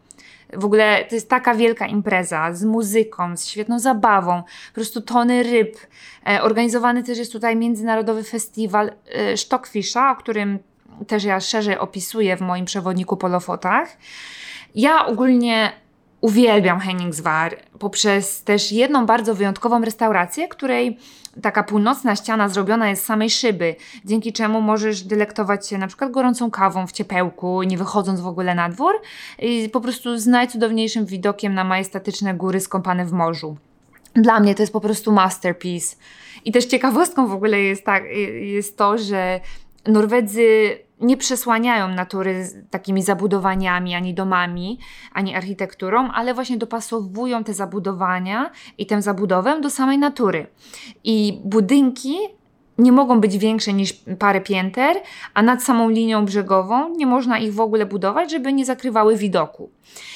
w 0.53 0.65
ogóle 0.65 1.05
to 1.09 1.15
jest 1.15 1.29
taka 1.29 1.55
wielka 1.55 1.87
impreza 1.87 2.53
z 2.53 2.63
muzyką, 2.63 3.37
z 3.37 3.47
świetną 3.47 3.79
zabawą, 3.79 4.43
po 4.43 4.73
prostu 4.73 5.01
tony 5.01 5.43
ryb. 5.43 5.77
E, 6.29 6.41
organizowany 6.41 7.03
też 7.03 7.17
jest 7.17 7.31
tutaj 7.31 7.55
międzynarodowy 7.55 8.23
festiwal 8.23 8.91
e, 9.05 9.37
Stockfisha, 9.37 10.11
o 10.11 10.15
którym 10.15 10.59
też 11.07 11.23
ja 11.23 11.39
szerzej 11.39 11.77
opisuję 11.77 12.37
w 12.37 12.41
moim 12.41 12.65
przewodniku 12.65 13.17
po 13.17 13.27
Lofotach. 13.27 13.97
Ja 14.75 15.05
ogólnie 15.05 15.71
uwielbiam 16.21 16.79
Henningswar 16.79 17.57
poprzez 17.79 18.43
też 18.43 18.71
jedną 18.71 19.05
bardzo 19.05 19.35
wyjątkową 19.35 19.81
restaurację, 19.81 20.47
której 20.47 20.97
taka 21.41 21.63
północna 21.63 22.15
ściana 22.15 22.49
zrobiona 22.49 22.89
jest 22.89 23.03
z 23.03 23.05
samej 23.05 23.29
szyby, 23.29 23.75
dzięki 24.05 24.33
czemu 24.33 24.61
możesz 24.61 25.03
delektować 25.03 25.67
się 25.67 25.77
na 25.77 25.87
przykład 25.87 26.11
gorącą 26.11 26.51
kawą 26.51 26.87
w 26.87 26.91
ciepełku, 26.91 27.63
nie 27.63 27.77
wychodząc 27.77 28.21
w 28.21 28.27
ogóle 28.27 28.55
na 28.55 28.69
dwór 28.69 28.93
i 29.39 29.69
po 29.69 29.81
prostu 29.81 30.17
z 30.17 30.27
najcudowniejszym 30.27 31.05
widokiem 31.05 31.53
na 31.53 31.63
majestatyczne 31.63 32.33
góry 32.33 32.59
skąpane 32.59 33.05
w 33.05 33.11
morzu. 33.11 33.57
Dla 34.13 34.39
mnie 34.39 34.55
to 34.55 34.63
jest 34.63 34.73
po 34.73 34.81
prostu 34.81 35.11
masterpiece. 35.11 35.95
I 36.45 36.51
też 36.51 36.65
ciekawostką 36.65 37.27
w 37.27 37.33
ogóle 37.33 37.59
jest, 37.59 37.85
tak, 37.85 38.03
jest 38.41 38.77
to, 38.77 38.97
że 38.97 39.39
Norwedzy 39.87 40.77
nie 41.01 41.17
przesłaniają 41.17 41.87
natury 41.87 42.49
takimi 42.69 43.03
zabudowaniami, 43.03 43.95
ani 43.95 44.13
domami, 44.13 44.79
ani 45.13 45.35
architekturą, 45.35 46.11
ale 46.11 46.33
właśnie 46.33 46.57
dopasowują 46.57 47.43
te 47.43 47.53
zabudowania 47.53 48.51
i 48.77 48.85
tę 48.85 49.01
zabudowę 49.01 49.61
do 49.61 49.69
samej 49.69 49.97
natury. 49.97 50.47
I 51.03 51.41
budynki 51.45 52.17
nie 52.77 52.91
mogą 52.91 53.19
być 53.19 53.37
większe 53.37 53.73
niż 53.73 53.93
parę 54.19 54.41
pięter, 54.41 54.97
a 55.33 55.41
nad 55.41 55.63
samą 55.63 55.89
linią 55.89 56.25
brzegową 56.25 56.95
nie 56.95 57.05
można 57.05 57.39
ich 57.39 57.53
w 57.53 57.59
ogóle 57.59 57.85
budować, 57.85 58.31
żeby 58.31 58.53
nie 58.53 58.65
zakrywały 58.65 59.17
widoku. 59.17 59.69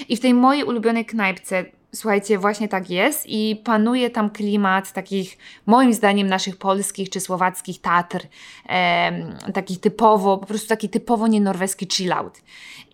I 0.10 0.18
w 0.18 0.20
tej 0.20 0.34
mojej 0.34 0.64
ulubionej 0.64 1.06
knajpce 1.06 1.66
Słuchajcie, 1.96 2.38
właśnie 2.38 2.68
tak 2.68 2.90
jest 2.90 3.26
i 3.28 3.62
panuje 3.64 4.10
tam 4.10 4.30
klimat 4.30 4.92
takich, 4.92 5.38
moim 5.66 5.94
zdaniem, 5.94 6.28
naszych 6.28 6.58
polskich 6.58 7.10
czy 7.10 7.20
słowackich 7.20 7.82
Tatr, 7.82 8.28
e, 8.70 9.52
takich 9.54 9.80
typowo, 9.80 10.38
po 10.38 10.46
prostu 10.46 10.68
taki 10.68 10.90
typowo 10.90 11.28
nienorweski 11.28 11.88
chillout. 11.94 12.42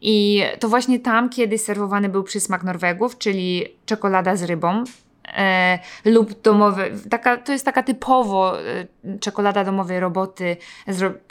I 0.02 0.44
to 0.60 0.70
właśnie 0.70 1.00
tam 1.00 1.30
kiedyś 1.30 1.62
serwowany 1.62 2.10
był 2.10 2.24
przysmak 2.24 2.64
Norwegów, 2.64 3.18
czyli 3.18 3.66
czekolada 3.86 4.36
z 4.36 4.44
rybą, 4.44 4.84
E, 5.38 5.80
lub 6.06 6.42
domowy. 6.42 6.92
Taka, 7.10 7.38
to 7.38 7.52
jest 7.52 7.66
taka 7.66 7.84
typowo 7.84 8.60
e, 8.60 8.64
czekolada 9.20 9.64
domowej 9.64 10.00
roboty, 10.00 10.58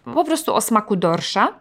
po 0.04 0.24
prostu 0.24 0.54
o 0.54 0.60
smaku 0.60 0.96
dorsza. 0.96 1.54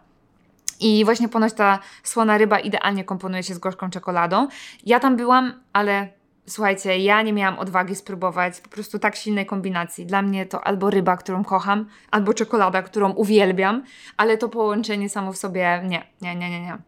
I 0.80 1.04
właśnie 1.04 1.28
ponoć 1.28 1.52
ta 1.52 1.78
słona 2.02 2.38
ryba 2.38 2.58
idealnie 2.58 3.04
komponuje 3.04 3.42
się 3.42 3.54
z 3.54 3.58
gorzką 3.58 3.90
czekoladą. 3.90 4.48
Ja 4.86 5.00
tam 5.00 5.16
byłam, 5.16 5.52
ale 5.72 6.08
słuchajcie, 6.46 6.98
ja 6.98 7.22
nie 7.22 7.32
miałam 7.32 7.58
odwagi 7.58 7.94
spróbować 7.94 8.60
po 8.60 8.68
prostu 8.68 8.98
tak 8.98 9.16
silnej 9.16 9.46
kombinacji. 9.46 10.06
Dla 10.06 10.22
mnie 10.22 10.46
to 10.46 10.66
albo 10.66 10.90
ryba, 10.90 11.16
którą 11.16 11.44
kocham, 11.44 11.86
albo 12.10 12.34
czekolada, 12.34 12.82
którą 12.82 13.10
uwielbiam, 13.12 13.82
ale 14.16 14.38
to 14.38 14.48
połączenie 14.48 15.08
samo 15.08 15.32
w 15.32 15.36
sobie 15.36 15.82
nie, 15.84 16.02
nie, 16.20 16.36
nie, 16.36 16.50
nie, 16.50 16.60
nie. 16.60 16.78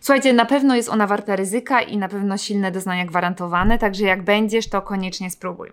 Słuchajcie, 0.00 0.32
na 0.32 0.44
pewno 0.44 0.76
jest 0.76 0.88
ona 0.88 1.06
warta 1.06 1.36
ryzyka 1.36 1.82
i 1.82 1.96
na 1.96 2.08
pewno 2.08 2.38
silne 2.38 2.70
doznania 2.70 3.06
gwarantowane, 3.06 3.78
także 3.78 4.04
jak 4.04 4.22
będziesz, 4.22 4.68
to 4.68 4.82
koniecznie 4.82 5.30
spróbuj. 5.30 5.72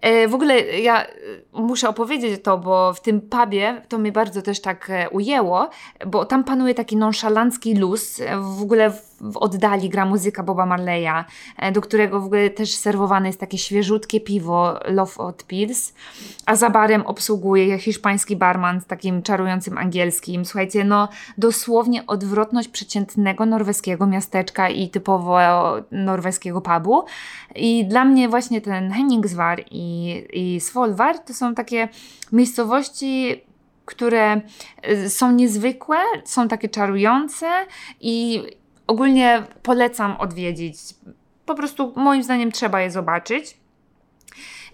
E, 0.00 0.28
w 0.28 0.34
ogóle 0.34 0.60
ja 0.60 1.04
e, 1.04 1.08
muszę 1.52 1.88
opowiedzieć 1.88 2.42
to, 2.42 2.58
bo 2.58 2.92
w 2.92 3.00
tym 3.00 3.20
pubie 3.20 3.82
to 3.88 3.98
mnie 3.98 4.12
bardzo 4.12 4.42
też 4.42 4.60
tak 4.60 4.90
e, 4.90 5.10
ujęło, 5.10 5.68
bo 6.06 6.24
tam 6.24 6.44
panuje 6.44 6.74
taki 6.74 6.96
nonszalancki 6.96 7.74
luz. 7.74 8.20
W 8.58 8.62
ogóle 8.62 8.92
w 9.20 9.36
oddali 9.36 9.88
gra 9.88 10.04
muzyka 10.04 10.42
Boba 10.42 10.66
Marleya, 10.66 11.24
do 11.72 11.80
którego 11.80 12.20
w 12.20 12.24
ogóle 12.24 12.50
też 12.50 12.74
serwowane 12.74 13.26
jest 13.28 13.40
takie 13.40 13.58
świeżutkie 13.58 14.20
piwo 14.20 14.80
Love 14.88 15.14
od 15.16 15.44
Pills, 15.44 15.94
a 16.46 16.56
za 16.56 16.70
barem 16.70 17.06
obsługuje 17.06 17.78
hiszpański 17.78 18.36
barman 18.36 18.80
z 18.80 18.86
takim 18.86 19.22
czarującym 19.22 19.78
angielskim. 19.78 20.44
Słuchajcie, 20.44 20.84
no 20.84 21.08
dosłownie 21.38 22.06
odwrotność 22.06 22.68
przeciętnego 22.68 23.46
norweskiego 23.46 24.06
miasteczka 24.06 24.68
i 24.68 24.88
typowo 24.88 25.38
norweskiego 25.92 26.60
pubu. 26.60 27.04
I 27.56 27.86
dla 27.86 28.04
mnie 28.04 28.28
właśnie 28.28 28.60
ten 28.60 28.90
Henningsvar 28.90 29.64
i 29.70 29.98
i, 30.32 30.60
Svolvær 30.60 31.18
to 31.18 31.34
są 31.34 31.54
takie 31.54 31.88
miejscowości, 32.32 33.42
które 33.84 34.40
y, 34.88 35.10
są 35.10 35.32
niezwykłe, 35.32 35.96
są 36.24 36.48
takie 36.48 36.68
czarujące 36.68 37.46
i 38.00 38.42
ogólnie 38.88 39.42
polecam 39.62 40.16
odwiedzić. 40.16 40.78
Po 41.46 41.54
prostu 41.54 41.92
moim 41.96 42.22
zdaniem 42.22 42.52
trzeba 42.52 42.80
je 42.80 42.90
zobaczyć. 42.90 43.56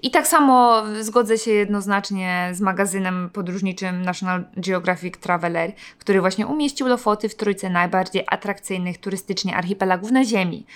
I 0.03 0.11
tak 0.11 0.27
samo 0.27 0.83
zgodzę 1.01 1.39
się 1.39 1.51
jednoznacznie 1.51 2.51
z 2.53 2.61
magazynem 2.61 3.31
podróżniczym 3.33 4.03
National 4.03 4.45
Geographic 4.57 5.19
Traveler, 5.19 5.73
który 5.99 6.21
właśnie 6.21 6.47
umieścił 6.47 6.87
Lofoty 6.87 7.29
w 7.29 7.35
trójce 7.35 7.71
najbardziej 7.71 8.25
atrakcyjnych 8.27 8.99
turystycznie 8.99 9.57
archipelagów 9.57 10.11
na 10.11 10.25
Ziemi 10.25 10.67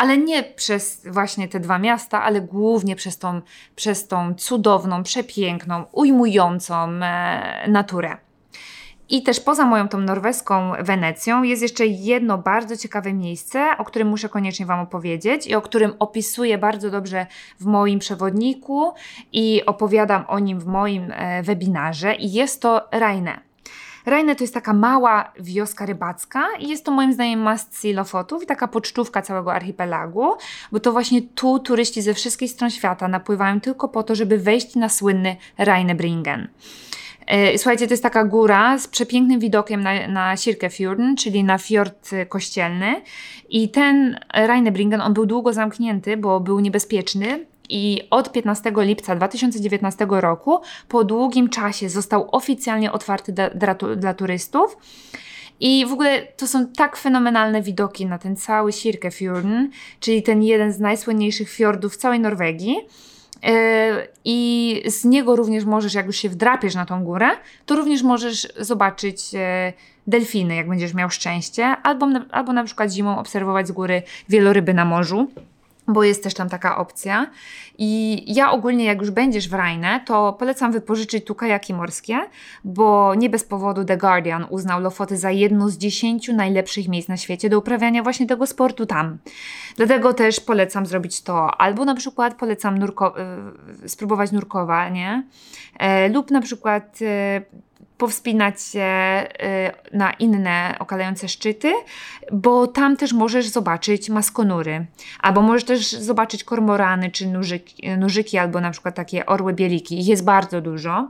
ale 0.00 0.18
nie 0.18 0.42
przez 0.42 1.06
właśnie 1.06 1.48
te 1.48 1.60
dwa 1.60 1.78
miasta, 1.78 2.22
ale 2.22 2.40
głównie 2.40 2.96
przez 2.96 3.18
tą, 3.18 3.40
przez 3.76 4.08
tą 4.08 4.34
cudowną, 4.34 5.02
przepiękną, 5.02 5.84
ujmującą 5.92 6.90
e, 6.90 7.68
naturę. 7.68 8.16
I 9.10 9.22
też 9.22 9.40
poza 9.40 9.66
moją 9.66 9.88
tą 9.88 10.00
norweską 10.00 10.72
Wenecją 10.80 11.42
jest 11.42 11.62
jeszcze 11.62 11.86
jedno 11.86 12.38
bardzo 12.38 12.76
ciekawe 12.76 13.12
miejsce, 13.12 13.66
o 13.78 13.84
którym 13.84 14.08
muszę 14.08 14.28
koniecznie 14.28 14.66
Wam 14.66 14.80
opowiedzieć 14.80 15.46
i 15.46 15.54
o 15.54 15.62
którym 15.62 15.92
opisuję 15.98 16.58
bardzo 16.58 16.90
dobrze 16.90 17.26
w 17.60 17.64
moim 17.64 17.98
przewodniku 17.98 18.92
i 19.32 19.62
opowiadam 19.66 20.24
o 20.28 20.38
nim 20.38 20.60
w 20.60 20.66
moim 20.66 21.12
e, 21.12 21.42
webinarze 21.42 22.14
i 22.14 22.32
jest 22.32 22.62
to 22.62 22.88
Rajne. 22.92 23.40
Rajne 24.06 24.36
to 24.36 24.44
jest 24.44 24.54
taka 24.54 24.72
mała 24.72 25.32
wioska 25.40 25.86
rybacka 25.86 26.46
i 26.58 26.68
jest 26.68 26.84
to 26.84 26.92
moim 26.92 27.12
zdaniem 27.12 27.40
must 27.40 27.78
see 27.78 27.92
Lofotów 27.92 28.42
i 28.42 28.46
taka 28.46 28.68
pocztówka 28.68 29.22
całego 29.22 29.52
archipelagu, 29.52 30.32
bo 30.72 30.80
to 30.80 30.92
właśnie 30.92 31.22
tu 31.22 31.58
turyści 31.58 32.02
ze 32.02 32.14
wszystkich 32.14 32.50
stron 32.50 32.70
świata 32.70 33.08
napływają 33.08 33.60
tylko 33.60 33.88
po 33.88 34.02
to, 34.02 34.14
żeby 34.14 34.38
wejść 34.38 34.76
na 34.76 34.88
słynny 34.88 35.36
Reinebringen. 35.58 36.48
E, 37.30 37.58
słuchajcie, 37.58 37.86
to 37.86 37.92
jest 37.92 38.02
taka 38.02 38.24
góra 38.24 38.78
z 38.78 38.88
przepięknym 38.88 39.40
widokiem 39.40 39.82
na, 39.82 40.08
na 40.08 40.36
Sirkefjorden, 40.36 41.16
czyli 41.16 41.44
na 41.44 41.58
fiord 41.58 42.10
kościelny. 42.28 43.02
I 43.48 43.68
ten 43.68 44.20
Reinebringen, 44.34 45.00
on 45.00 45.14
był 45.14 45.26
długo 45.26 45.52
zamknięty, 45.52 46.16
bo 46.16 46.40
był 46.40 46.60
niebezpieczny 46.60 47.46
i 47.68 48.02
od 48.10 48.32
15 48.32 48.72
lipca 48.76 49.16
2019 49.16 50.06
roku 50.10 50.60
po 50.88 51.04
długim 51.04 51.48
czasie 51.48 51.88
został 51.88 52.28
oficjalnie 52.32 52.92
otwarty 52.92 53.32
dla, 53.32 53.50
dla, 53.50 53.74
dla 53.74 54.14
turystów. 54.14 54.76
I 55.60 55.86
w 55.86 55.92
ogóle 55.92 56.26
to 56.36 56.46
są 56.46 56.66
tak 56.66 56.96
fenomenalne 56.96 57.62
widoki 57.62 58.06
na 58.06 58.18
ten 58.18 58.36
cały 58.36 58.72
Sirkefjorden, 58.72 59.70
czyli 60.00 60.22
ten 60.22 60.42
jeden 60.42 60.72
z 60.72 60.80
najsłynniejszych 60.80 61.50
fiordów 61.50 61.94
w 61.94 61.96
całej 61.96 62.20
Norwegii. 62.20 62.76
Yy, 63.42 63.52
I 64.24 64.82
z 64.86 65.04
niego 65.04 65.36
również 65.36 65.64
możesz, 65.64 65.94
jak 65.94 66.06
już 66.06 66.16
się 66.16 66.28
wdrapiesz 66.28 66.74
na 66.74 66.86
tą 66.86 67.04
górę, 67.04 67.28
to 67.66 67.76
również 67.76 68.02
możesz 68.02 68.48
zobaczyć 68.58 69.32
yy, 69.32 69.40
delfiny, 70.06 70.54
jak 70.54 70.68
będziesz 70.68 70.94
miał 70.94 71.10
szczęście, 71.10 71.64
albo, 71.64 72.08
albo 72.30 72.52
na 72.52 72.64
przykład 72.64 72.92
zimą 72.92 73.18
obserwować 73.18 73.68
z 73.68 73.72
góry 73.72 74.02
wieloryby 74.28 74.74
na 74.74 74.84
morzu. 74.84 75.30
Bo 75.92 76.04
jest 76.04 76.22
też 76.22 76.34
tam 76.34 76.48
taka 76.48 76.76
opcja. 76.76 77.26
I 77.78 78.22
ja 78.34 78.52
ogólnie, 78.52 78.84
jak 78.84 79.00
już 79.00 79.10
będziesz 79.10 79.48
w 79.48 79.54
Rajne, 79.54 80.00
to 80.06 80.32
polecam 80.32 80.72
wypożyczyć 80.72 81.24
tu 81.24 81.34
kajaki 81.34 81.74
morskie, 81.74 82.20
bo 82.64 83.14
nie 83.14 83.30
bez 83.30 83.44
powodu 83.44 83.84
The 83.84 83.96
Guardian 83.96 84.46
uznał 84.50 84.80
Lofoty 84.80 85.16
za 85.16 85.30
jedno 85.30 85.68
z 85.68 85.78
dziesięciu 85.78 86.32
najlepszych 86.32 86.88
miejsc 86.88 87.08
na 87.08 87.16
świecie 87.16 87.48
do 87.48 87.58
uprawiania 87.58 88.02
właśnie 88.02 88.26
tego 88.26 88.46
sportu 88.46 88.86
tam. 88.86 89.18
Dlatego 89.76 90.14
też 90.14 90.40
polecam 90.40 90.86
zrobić 90.86 91.22
to, 91.22 91.60
albo 91.60 91.84
na 91.84 91.94
przykład 91.94 92.34
polecam 92.34 92.78
nurko 92.78 93.14
y, 93.84 93.88
spróbować 93.88 94.32
nurkowanie, 94.32 95.22
e, 95.78 96.08
lub 96.08 96.30
na 96.30 96.40
przykład 96.40 96.98
e, 97.02 97.42
powspinać 97.98 98.62
się 98.62 99.24
y, 99.92 99.96
na 99.96 100.12
inne 100.12 100.76
okalające 100.78 101.28
szczyty, 101.28 101.72
bo 102.32 102.66
tam 102.66 102.96
też 102.96 103.12
możesz 103.12 103.48
zobaczyć 103.48 104.10
maskonury, 104.10 104.86
albo 105.20 105.42
możesz 105.42 105.64
też 105.64 105.92
zobaczyć 105.92 106.44
kormorany 106.44 107.10
czy 107.10 107.26
nużyki, 107.26 107.88
nużyki 107.98 108.38
albo 108.38 108.60
na 108.60 108.70
przykład 108.70 108.94
takie 108.94 109.26
orły 109.26 109.52
bieliki. 109.52 110.00
Ich 110.00 110.08
jest 110.08 110.24
bardzo 110.24 110.60
dużo. 110.60 111.08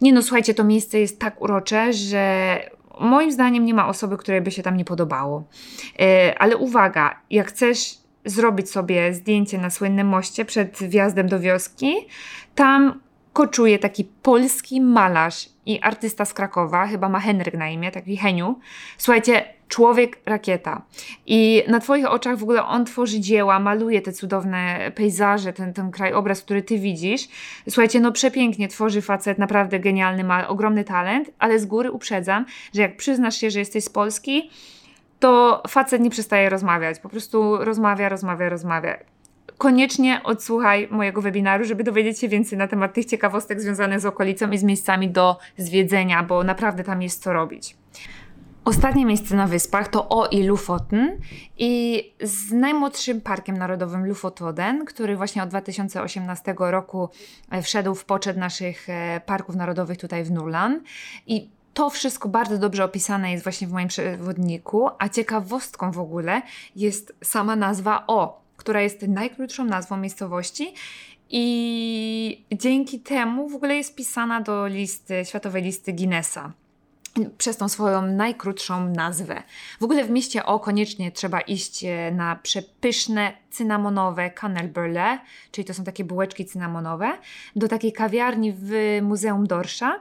Nie 0.00 0.12
no, 0.12 0.22
słuchajcie, 0.22 0.54
to 0.54 0.64
miejsce 0.64 1.00
jest 1.00 1.20
tak 1.20 1.42
urocze, 1.42 1.92
że 1.92 2.58
moim 3.00 3.32
zdaniem 3.32 3.64
nie 3.64 3.74
ma 3.74 3.88
osoby, 3.88 4.16
której 4.16 4.40
by 4.40 4.50
się 4.50 4.62
tam 4.62 4.76
nie 4.76 4.84
podobało. 4.84 5.44
Y, 6.00 6.38
ale 6.38 6.56
uwaga, 6.56 7.20
jak 7.30 7.48
chcesz 7.48 7.98
zrobić 8.24 8.70
sobie 8.70 9.14
zdjęcie 9.14 9.58
na 9.58 9.70
słynnym 9.70 10.06
moście 10.06 10.44
przed 10.44 10.76
wjazdem 10.76 11.28
do 11.28 11.40
wioski, 11.40 11.94
tam 12.54 13.00
koczuje 13.32 13.78
taki 13.78 14.04
polski 14.04 14.80
malarz 14.80 15.48
i 15.66 15.80
artysta 15.80 16.24
z 16.24 16.34
Krakowa, 16.34 16.86
chyba 16.86 17.08
ma 17.08 17.20
Henryk 17.20 17.54
na 17.54 17.68
imię, 17.68 17.90
taki 17.90 18.16
Heniu. 18.16 18.58
Słuchajcie, 18.98 19.44
człowiek 19.68 20.18
rakieta. 20.26 20.82
I 21.26 21.62
na 21.68 21.80
Twoich 21.80 22.10
oczach 22.10 22.38
w 22.38 22.42
ogóle 22.42 22.64
on 22.64 22.84
tworzy 22.84 23.20
dzieła, 23.20 23.58
maluje 23.58 24.02
te 24.02 24.12
cudowne 24.12 24.92
pejzaże, 24.94 25.52
ten, 25.52 25.74
ten 25.74 25.90
krajobraz, 25.90 26.42
który 26.42 26.62
Ty 26.62 26.78
widzisz. 26.78 27.28
Słuchajcie, 27.68 28.00
no 28.00 28.12
przepięknie 28.12 28.68
tworzy 28.68 29.02
facet, 29.02 29.38
naprawdę 29.38 29.80
genialny, 29.80 30.24
ma 30.24 30.48
ogromny 30.48 30.84
talent, 30.84 31.30
ale 31.38 31.58
z 31.58 31.66
góry 31.66 31.90
uprzedzam, 31.90 32.44
że 32.74 32.82
jak 32.82 32.96
przyznasz 32.96 33.36
się, 33.36 33.50
że 33.50 33.58
jesteś 33.58 33.84
z 33.84 33.88
Polski, 33.88 34.50
to 35.20 35.62
facet 35.68 36.02
nie 36.02 36.10
przestaje 36.10 36.48
rozmawiać. 36.50 36.98
Po 36.98 37.08
prostu 37.08 37.56
rozmawia, 37.64 38.08
rozmawia, 38.08 38.48
rozmawia 38.48 38.98
koniecznie 39.58 40.20
odsłuchaj 40.24 40.88
mojego 40.90 41.22
webinaru, 41.22 41.64
żeby 41.64 41.84
dowiedzieć 41.84 42.18
się 42.18 42.28
więcej 42.28 42.58
na 42.58 42.68
temat 42.68 42.94
tych 42.94 43.04
ciekawostek 43.04 43.60
związanych 43.60 44.00
z 44.00 44.06
okolicą 44.06 44.50
i 44.50 44.58
z 44.58 44.62
miejscami 44.62 45.10
do 45.10 45.38
zwiedzenia, 45.56 46.22
bo 46.22 46.44
naprawdę 46.44 46.84
tam 46.84 47.02
jest 47.02 47.22
co 47.22 47.32
robić. 47.32 47.76
Ostatnie 48.64 49.06
miejsce 49.06 49.36
na 49.36 49.46
wyspach 49.46 49.88
to 49.88 50.08
O 50.08 50.26
i 50.26 50.42
Lofoten 50.42 51.18
i 51.58 52.02
z 52.22 52.52
najmłodszym 52.52 53.20
parkiem 53.20 53.58
narodowym 53.58 54.06
Lofoten, 54.06 54.84
który 54.84 55.16
właśnie 55.16 55.42
od 55.42 55.48
2018 55.48 56.54
roku 56.58 57.08
e, 57.50 57.62
wszedł 57.62 57.94
w 57.94 58.04
poczet 58.04 58.36
naszych 58.36 58.88
e, 58.88 59.20
parków 59.26 59.56
narodowych 59.56 59.98
tutaj 59.98 60.24
w 60.24 60.30
Nurland. 60.30 60.82
I 61.26 61.50
to 61.74 61.90
wszystko 61.90 62.28
bardzo 62.28 62.58
dobrze 62.58 62.84
opisane 62.84 63.32
jest 63.32 63.44
właśnie 63.44 63.68
w 63.68 63.72
moim 63.72 63.88
przewodniku, 63.88 64.88
a 64.98 65.08
ciekawostką 65.08 65.90
w 65.90 65.98
ogóle 65.98 66.42
jest 66.76 67.14
sama 67.24 67.56
nazwa 67.56 68.04
O 68.06 68.47
która 68.58 68.82
jest 68.82 69.02
najkrótszą 69.02 69.64
nazwą 69.64 69.96
miejscowości. 69.96 70.74
I 71.30 72.44
dzięki 72.52 73.00
temu 73.00 73.48
w 73.48 73.54
ogóle 73.54 73.76
jest 73.76 73.94
pisana 73.94 74.40
do 74.40 74.66
listy, 74.66 75.24
światowej 75.24 75.62
listy 75.62 75.92
Guinnessa 75.92 76.52
przez 77.38 77.56
tą 77.56 77.68
swoją 77.68 78.02
najkrótszą 78.02 78.88
nazwę. 78.88 79.42
W 79.80 79.84
ogóle 79.84 80.04
w 80.04 80.10
mieście 80.10 80.44
O 80.44 80.60
koniecznie 80.60 81.12
trzeba 81.12 81.40
iść 81.40 81.84
e, 81.84 82.12
na 82.12 82.36
przepyszne 82.36 83.32
cynamonowe 83.50 84.30
Canelberle, 84.30 85.18
czyli 85.50 85.64
to 85.64 85.74
są 85.74 85.84
takie 85.84 86.04
bułeczki 86.04 86.46
cynamonowe, 86.46 87.18
do 87.56 87.68
takiej 87.68 87.92
kawiarni 87.92 88.52
w 88.56 88.98
Muzeum 89.02 89.46
Dorsza 89.46 90.00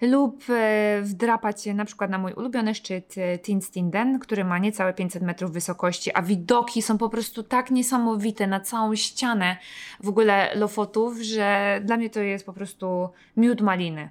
lub 0.00 0.44
e, 0.50 1.02
wdrapać 1.02 1.62
się 1.62 1.74
na 1.74 1.84
przykład 1.84 2.10
na 2.10 2.18
mój 2.18 2.32
ulubiony 2.32 2.74
szczyt 2.74 3.14
e, 3.18 3.38
Tinstinden, 3.38 4.18
który 4.18 4.44
ma 4.44 4.58
niecałe 4.58 4.94
500 4.94 5.22
metrów 5.22 5.52
wysokości, 5.52 6.10
a 6.14 6.22
widoki 6.22 6.82
są 6.82 6.98
po 6.98 7.08
prostu 7.08 7.42
tak 7.42 7.70
niesamowite 7.70 8.46
na 8.46 8.60
całą 8.60 8.94
ścianę 8.94 9.56
w 10.00 10.08
ogóle 10.08 10.54
Lofotów, 10.54 11.18
że 11.18 11.80
dla 11.84 11.96
mnie 11.96 12.10
to 12.10 12.20
jest 12.20 12.46
po 12.46 12.52
prostu 12.52 13.08
miód 13.36 13.60
maliny. 13.60 14.08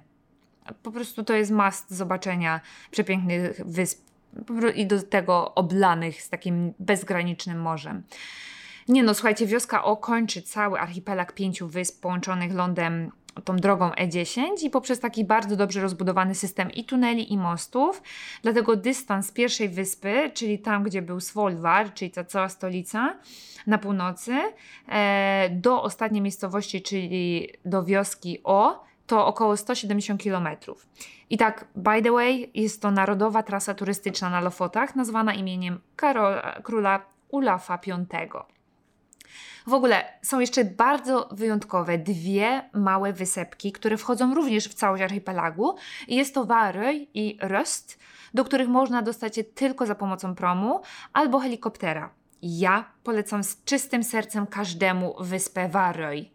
Po 0.82 0.90
prostu 0.90 1.24
to 1.24 1.34
jest 1.34 1.50
must 1.50 1.90
zobaczenia 1.90 2.60
przepięknych 2.90 3.60
wysp 3.66 4.04
i 4.74 4.86
do 4.86 5.02
tego 5.02 5.54
oblanych 5.54 6.22
z 6.22 6.28
takim 6.30 6.72
bezgranicznym 6.78 7.60
morzem. 7.60 8.02
Nie 8.88 9.02
no, 9.02 9.14
słuchajcie, 9.14 9.46
wioska 9.46 9.84
O 9.84 9.96
kończy 9.96 10.42
cały 10.42 10.80
archipelag 10.80 11.32
pięciu 11.32 11.68
wysp 11.68 12.02
połączonych 12.02 12.54
lądem 12.54 13.10
tą 13.44 13.56
drogą 13.56 13.90
E10 13.90 14.62
i 14.62 14.70
poprzez 14.70 15.00
taki 15.00 15.24
bardzo 15.24 15.56
dobrze 15.56 15.80
rozbudowany 15.80 16.34
system 16.34 16.70
i 16.70 16.84
tuneli, 16.84 17.32
i 17.32 17.38
mostów. 17.38 18.02
Dlatego 18.42 18.76
dystans 18.76 19.32
pierwszej 19.32 19.68
wyspy, 19.68 20.30
czyli 20.34 20.58
tam, 20.58 20.82
gdzie 20.82 21.02
był 21.02 21.18
Svolvær, 21.18 21.92
czyli 21.94 22.10
ta 22.10 22.24
cała 22.24 22.48
stolica 22.48 23.18
na 23.66 23.78
północy, 23.78 24.34
e, 24.88 25.50
do 25.50 25.82
ostatniej 25.82 26.22
miejscowości, 26.22 26.82
czyli 26.82 27.48
do 27.64 27.84
wioski 27.84 28.40
O, 28.44 28.84
to 29.06 29.26
około 29.26 29.56
170 29.56 30.22
km. 30.22 30.48
I 31.30 31.38
tak, 31.38 31.64
by 31.76 32.02
the 32.02 32.12
way, 32.12 32.50
jest 32.54 32.82
to 32.82 32.90
narodowa 32.90 33.42
trasa 33.42 33.74
turystyczna 33.74 34.30
na 34.30 34.40
Lofotach, 34.40 34.96
nazwana 34.96 35.34
imieniem 35.34 35.80
Karola, 35.96 36.60
króla 36.62 37.00
Ulafa 37.28 37.78
V. 37.86 38.06
W 39.66 39.74
ogóle 39.74 40.04
są 40.22 40.40
jeszcze 40.40 40.64
bardzo 40.64 41.28
wyjątkowe 41.32 41.98
dwie 41.98 42.70
małe 42.72 43.12
wysepki, 43.12 43.72
które 43.72 43.96
wchodzą 43.96 44.34
również 44.34 44.68
w 44.68 44.74
całość 44.74 45.02
archipelagu. 45.02 45.74
Jest 46.08 46.34
to 46.34 46.44
Waröj 46.44 47.06
i 47.14 47.38
Röst, 47.42 47.98
do 48.34 48.44
których 48.44 48.68
można 48.68 49.02
dostać 49.02 49.36
się 49.36 49.44
tylko 49.44 49.86
za 49.86 49.94
pomocą 49.94 50.34
promu 50.34 50.80
albo 51.12 51.38
helikoptera. 51.38 52.10
Ja 52.42 52.84
polecam 53.02 53.44
z 53.44 53.64
czystym 53.64 54.04
sercem 54.04 54.46
każdemu 54.46 55.14
wyspę 55.20 55.68
Waröj. 55.68 56.30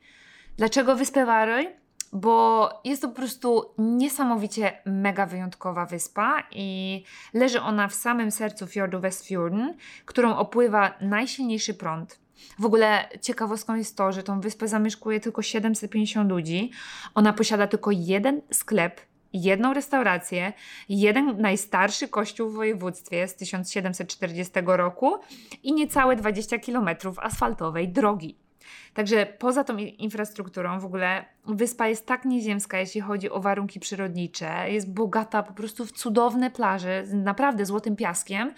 Dlaczego 0.58 0.96
wyspę 0.96 1.26
Waröj? 1.26 1.79
Bo 2.13 2.69
jest 2.84 3.02
to 3.02 3.08
po 3.08 3.15
prostu 3.15 3.65
niesamowicie 3.78 4.82
mega 4.86 5.26
wyjątkowa 5.26 5.86
wyspa 5.86 6.43
i 6.52 7.04
leży 7.34 7.62
ona 7.62 7.88
w 7.88 7.93
samym 7.93 8.32
sercu 8.32 8.67
fiordu 8.67 9.00
Westfjorden, 9.00 9.74
którą 10.06 10.36
opływa 10.36 10.93
najsilniejszy 11.02 11.74
prąd. 11.74 12.19
W 12.60 12.65
ogóle 12.65 13.10
ciekawostką 13.22 13.76
jest 13.76 13.98
to, 13.98 14.12
że 14.12 14.24
tą 14.24 14.41
wyspę 14.41 14.67
zamieszkuje 14.67 15.19
tylko 15.19 15.41
750 15.41 16.30
ludzi. 16.30 16.72
Ona 17.15 17.34
posiada 17.34 17.67
tylko 17.67 17.91
jeden 17.91 18.41
sklep, 18.52 19.02
jedną 19.34 19.74
restaurację, 19.74 20.54
jeden 20.89 21.41
najstarszy 21.41 22.08
kościół 22.08 22.50
w 22.50 22.56
województwie 22.56 23.28
z 23.28 23.36
1740 23.36 24.54
roku 24.65 25.19
i 25.63 25.74
niecałe 25.74 26.15
20 26.15 26.60
km 26.60 26.89
asfaltowej 27.17 27.89
drogi. 27.89 28.49
Także 28.94 29.26
poza 29.26 29.64
tą 29.64 29.78
infrastrukturą 29.78 30.80
w 30.80 30.86
ogóle 30.86 31.26
wyspa 31.46 31.88
jest 31.88 32.06
tak 32.06 32.26
nieziemska, 32.26 32.80
jeśli 32.80 33.02
chodzi 33.02 33.30
o 33.30 33.40
warunki 33.40 33.80
przyrodnicze. 33.80 34.72
Jest 34.72 34.94
bogata 34.94 35.44
po 35.44 35.54
prostu 35.54 35.86
w 35.86 35.92
cudowne 35.92 36.52
plaże, 36.52 37.04
naprawdę 37.14 37.66
złotym 37.66 37.96
piaskiem. 37.96 38.54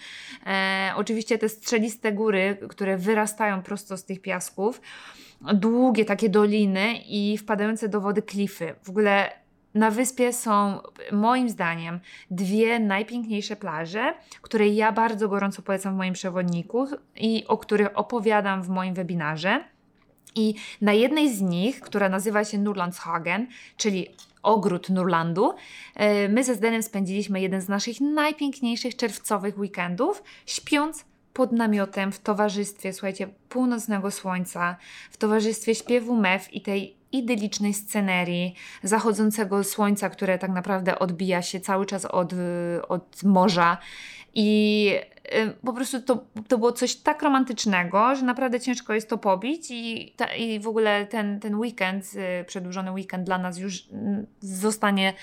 E, 0.46 0.92
oczywiście 0.96 1.38
te 1.38 1.48
strzeliste 1.48 2.12
góry, 2.12 2.58
które 2.68 2.96
wyrastają 2.96 3.62
prosto 3.62 3.96
z 3.96 4.04
tych 4.04 4.22
piasków. 4.22 4.80
Długie 5.54 6.04
takie 6.04 6.28
doliny 6.28 6.94
i 7.08 7.38
wpadające 7.38 7.88
do 7.88 8.00
wody 8.00 8.22
klify. 8.22 8.74
W 8.82 8.90
ogóle 8.90 9.42
na 9.74 9.90
wyspie 9.90 10.32
są, 10.32 10.80
moim 11.12 11.48
zdaniem, 11.48 12.00
dwie 12.30 12.78
najpiękniejsze 12.78 13.56
plaże, 13.56 14.14
które 14.42 14.68
ja 14.68 14.92
bardzo 14.92 15.28
gorąco 15.28 15.62
polecam 15.62 15.94
w 15.94 15.96
moim 15.96 16.14
przewodniku 16.14 16.86
i 17.16 17.44
o 17.46 17.58
których 17.58 17.88
opowiadam 17.94 18.62
w 18.62 18.68
moim 18.68 18.94
webinarze. 18.94 19.64
I 20.34 20.54
na 20.80 20.92
jednej 20.92 21.34
z 21.34 21.40
nich, 21.40 21.80
która 21.80 22.08
nazywa 22.08 22.44
się 22.44 22.58
Nurlandshagen, 22.58 23.46
czyli 23.76 24.08
ogród 24.42 24.90
Nurlandu, 24.90 25.54
e, 25.94 26.28
my 26.28 26.44
ze 26.44 26.54
Zdenem 26.54 26.82
spędziliśmy 26.82 27.40
jeden 27.40 27.60
z 27.60 27.68
naszych 27.68 28.00
najpiękniejszych 28.00 28.96
czerwcowych 28.96 29.58
weekendów, 29.58 30.22
śpiąc 30.46 31.04
pod 31.34 31.52
namiotem 31.52 32.12
w 32.12 32.18
towarzystwie, 32.18 32.92
słuchajcie, 32.92 33.28
północnego 33.48 34.10
słońca, 34.10 34.76
w 35.10 35.16
towarzystwie 35.16 35.74
śpiewu 35.74 36.16
mew 36.16 36.54
i 36.54 36.60
tej 36.60 36.96
idylicznej 37.12 37.74
scenerii 37.74 38.54
zachodzącego 38.82 39.64
słońca, 39.64 40.10
które 40.10 40.38
tak 40.38 40.50
naprawdę 40.50 40.98
odbija 40.98 41.42
się 41.42 41.60
cały 41.60 41.86
czas 41.86 42.04
od, 42.04 42.32
od 42.88 43.22
morza. 43.22 43.78
I 44.34 44.90
po 45.64 45.72
prostu 45.72 46.02
to, 46.02 46.26
to 46.48 46.58
było 46.58 46.72
coś 46.72 46.96
tak 46.96 47.22
romantycznego, 47.22 48.14
że 48.14 48.24
naprawdę 48.24 48.60
ciężko 48.60 48.94
jest 48.94 49.08
to 49.08 49.18
pobić 49.18 49.70
i, 49.70 50.14
ta, 50.16 50.34
i 50.34 50.60
w 50.60 50.68
ogóle 50.68 51.06
ten, 51.06 51.40
ten 51.40 51.54
weekend, 51.54 52.04
y, 52.40 52.44
przedłużony 52.44 52.92
weekend 52.92 53.24
dla 53.24 53.38
nas 53.38 53.58
już 53.58 53.88
mm, 53.92 54.26
zostanie 54.40 55.14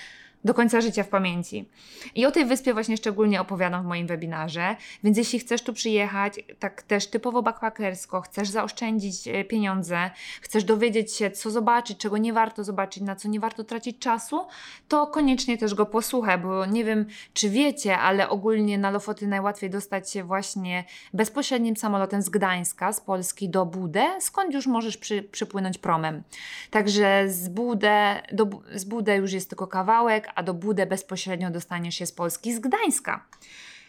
do 0.44 0.54
końca 0.54 0.80
życia 0.80 1.02
w 1.02 1.08
pamięci. 1.08 1.68
I 2.14 2.26
o 2.26 2.30
tej 2.30 2.44
wyspie 2.44 2.72
właśnie 2.74 2.96
szczególnie 2.96 3.40
opowiadam 3.40 3.82
w 3.82 3.86
moim 3.86 4.06
webinarze, 4.06 4.76
więc 5.04 5.18
jeśli 5.18 5.38
chcesz 5.38 5.62
tu 5.62 5.72
przyjechać, 5.72 6.34
tak 6.58 6.82
też 6.82 7.06
typowo 7.06 7.42
backpackersko, 7.42 8.20
chcesz 8.20 8.48
zaoszczędzić 8.48 9.28
e, 9.28 9.44
pieniądze, 9.44 10.10
chcesz 10.40 10.64
dowiedzieć 10.64 11.12
się, 11.12 11.30
co 11.30 11.50
zobaczyć, 11.50 11.98
czego 11.98 12.18
nie 12.18 12.32
warto 12.32 12.64
zobaczyć, 12.64 13.02
na 13.02 13.16
co 13.16 13.28
nie 13.28 13.40
warto 13.40 13.64
tracić 13.64 13.98
czasu, 13.98 14.46
to 14.88 15.06
koniecznie 15.06 15.58
też 15.58 15.74
go 15.74 15.86
posłuchaj, 15.86 16.38
bo 16.38 16.66
nie 16.66 16.84
wiem, 16.84 17.06
czy 17.32 17.50
wiecie, 17.50 17.98
ale 17.98 18.28
ogólnie 18.28 18.78
na 18.78 18.90
Lofoty 18.90 19.26
najłatwiej 19.26 19.70
dostać 19.70 20.10
się 20.10 20.24
właśnie 20.24 20.84
bezpośrednim 21.12 21.76
samolotem 21.76 22.22
z 22.22 22.28
Gdańska, 22.28 22.92
z 22.92 23.00
Polski 23.00 23.48
do 23.48 23.66
Budę, 23.66 24.06
skąd 24.20 24.54
już 24.54 24.66
możesz 24.66 24.96
przy, 24.96 25.22
przypłynąć 25.22 25.78
promem. 25.78 26.22
Także 26.70 27.24
z 27.28 27.48
Budę, 27.48 28.22
do, 28.32 28.46
z 28.74 28.84
Budę 28.84 29.16
już 29.16 29.32
jest 29.32 29.48
tylko 29.48 29.66
kawałek, 29.66 30.29
a 30.34 30.42
do 30.42 30.54
Budę 30.54 30.86
bezpośrednio 30.86 31.50
dostaniesz 31.50 31.94
się 31.94 32.06
z 32.06 32.12
Polski, 32.12 32.54
z 32.54 32.58
Gdańska. 32.58 33.26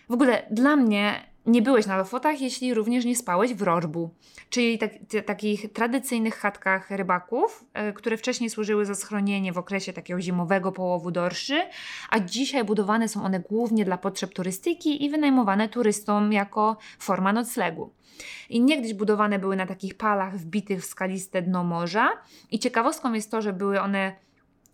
W 0.10 0.14
ogóle 0.14 0.44
dla 0.52 0.76
mnie 0.76 1.32
nie 1.46 1.62
byłeś 1.62 1.86
na 1.86 1.98
Lofotach, 1.98 2.42
jeśli 2.42 2.74
również 2.74 3.06
nie 3.06 3.16
spałeś 3.16 3.54
w 3.54 3.62
Rorbu, 3.62 4.10
czyli 4.50 4.78
tak, 4.78 4.92
takich 5.26 5.74
tradycyjnych 5.74 6.36
chatkach 6.36 6.92
rybaków, 6.92 7.66
y, 7.90 7.94
które 7.94 8.18
wcześniej 8.18 8.50
służyły 8.50 8.86
za 8.86 8.96
schronienie 8.96 9.54
w 9.54 9.58
okresie 9.58 9.94
takiego 9.94 10.22
zimowego 10.22 10.72
połowu 10.72 11.12
dorszy, 11.12 11.62
a 12.10 12.20
dzisiaj 12.20 12.64
budowane 12.64 13.08
są 13.08 13.24
one 13.24 13.40
głównie 13.40 13.86
dla 13.86 13.98
potrzeb 13.98 14.34
turystyki 14.34 15.06
i 15.06 15.10
wynajmowane 15.10 15.70
turystom 15.70 16.34
jako 16.34 16.78
forma 17.00 17.34
noclegu. 17.34 17.94
I 18.50 18.62
niegdyś 18.62 18.94
budowane 18.94 19.40
były 19.40 19.56
na 19.56 19.66
takich 19.66 19.98
palach 19.98 20.38
wbitych 20.38 20.82
w 20.82 20.86
skaliste 20.86 21.42
dno 21.42 21.64
morza 21.64 22.10
i 22.52 22.60
ciekawostką 22.60 23.14
jest 23.14 23.32
to, 23.32 23.42
że 23.42 23.54
były 23.54 23.82
one 23.82 24.16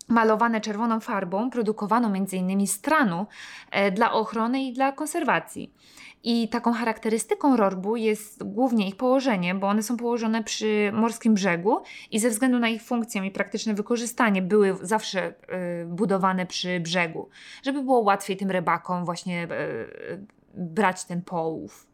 malowane 0.08 0.60
czerwoną 0.60 1.00
farbą, 1.00 1.50
produkowaną 1.50 2.08
m.in. 2.14 2.66
z 2.66 2.80
tranu 2.80 3.26
e, 3.70 3.90
dla 3.90 4.12
ochrony 4.12 4.62
i 4.62 4.72
dla 4.72 4.92
konserwacji. 4.92 5.72
I 6.24 6.48
taką 6.48 6.72
charakterystyką 6.72 7.56
rorbu 7.56 7.96
jest 7.96 8.44
głównie 8.44 8.88
ich 8.88 8.96
położenie, 8.96 9.54
bo 9.54 9.66
one 9.66 9.82
są 9.82 9.96
położone 9.96 10.44
przy 10.44 10.90
morskim 10.94 11.34
brzegu 11.34 11.82
i 12.10 12.18
ze 12.18 12.30
względu 12.30 12.58
na 12.58 12.68
ich 12.68 12.82
funkcję 12.82 13.26
i 13.26 13.30
praktyczne 13.30 13.74
wykorzystanie 13.74 14.42
były 14.42 14.76
zawsze 14.82 15.28
y, 15.28 15.86
budowane 15.86 16.46
przy 16.46 16.80
brzegu, 16.80 17.28
żeby 17.62 17.82
było 17.82 17.98
łatwiej 17.98 18.36
tym 18.36 18.50
rybakom 18.50 19.04
właśnie 19.04 19.44
y, 19.44 20.26
brać 20.54 21.04
ten 21.04 21.22
połów. 21.22 21.88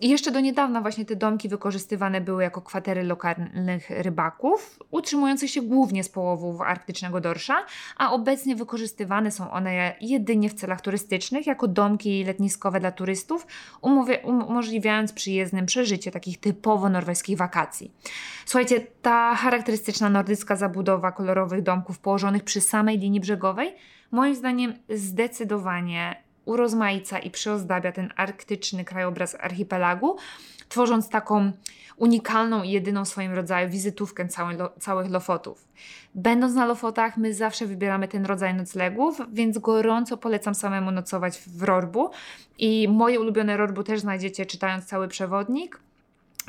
I 0.00 0.08
jeszcze 0.08 0.30
do 0.30 0.40
niedawna 0.40 0.80
właśnie 0.80 1.04
te 1.04 1.16
domki 1.16 1.48
wykorzystywane 1.48 2.20
były 2.20 2.42
jako 2.42 2.62
kwatery 2.62 3.02
lokalnych 3.02 3.90
rybaków, 3.90 4.78
utrzymujących 4.90 5.50
się 5.50 5.62
głównie 5.62 6.04
z 6.04 6.08
połowów 6.08 6.60
arktycznego 6.60 7.20
dorsza, 7.20 7.66
a 7.96 8.12
obecnie 8.12 8.56
wykorzystywane 8.56 9.30
są 9.30 9.50
one 9.50 9.94
jedynie 10.00 10.48
w 10.48 10.54
celach 10.54 10.80
turystycznych, 10.80 11.46
jako 11.46 11.68
domki 11.68 12.24
letniskowe 12.24 12.80
dla 12.80 12.92
turystów, 12.92 13.46
umożliwiając 14.22 15.12
przyjezdnym 15.12 15.66
przeżycie 15.66 16.10
takich 16.10 16.40
typowo 16.40 16.88
norweskich 16.88 17.38
wakacji. 17.38 17.92
Słuchajcie, 18.46 18.80
ta 19.02 19.34
charakterystyczna 19.34 20.10
nordycka 20.10 20.56
zabudowa 20.56 21.12
kolorowych 21.12 21.62
domków 21.62 21.98
położonych 21.98 22.44
przy 22.44 22.60
samej 22.60 22.98
linii 22.98 23.20
brzegowej, 23.20 23.74
moim 24.10 24.34
zdaniem 24.34 24.74
zdecydowanie 24.88 26.23
urozmaica 26.44 27.18
i 27.18 27.30
przyozdabia 27.30 27.92
ten 27.92 28.12
arktyczny 28.16 28.84
krajobraz 28.84 29.36
archipelagu, 29.40 30.16
tworząc 30.68 31.08
taką 31.08 31.52
unikalną 31.96 32.62
i 32.62 32.70
jedyną 32.70 33.04
w 33.04 33.08
swoim 33.08 33.32
rodzaju 33.32 33.70
wizytówkę 33.70 34.28
całych, 34.80 35.10
Lofotów. 35.10 35.68
Będąc 36.14 36.54
na 36.54 36.66
Lofotach, 36.66 37.16
my 37.16 37.34
zawsze 37.34 37.66
wybieramy 37.66 38.08
ten 38.08 38.26
rodzaj 38.26 38.54
noclegów, 38.54 39.20
więc 39.32 39.58
gorąco 39.58 40.16
polecam 40.16 40.54
samemu 40.54 40.90
nocować 40.90 41.38
w 41.38 41.62
Rorbu. 41.62 42.10
I 42.58 42.88
moje 42.88 43.20
ulubione 43.20 43.56
Rorbu 43.56 43.82
też 43.82 44.00
znajdziecie 44.00 44.46
czytając 44.46 44.84
cały 44.84 45.08
przewodnik 45.08 45.80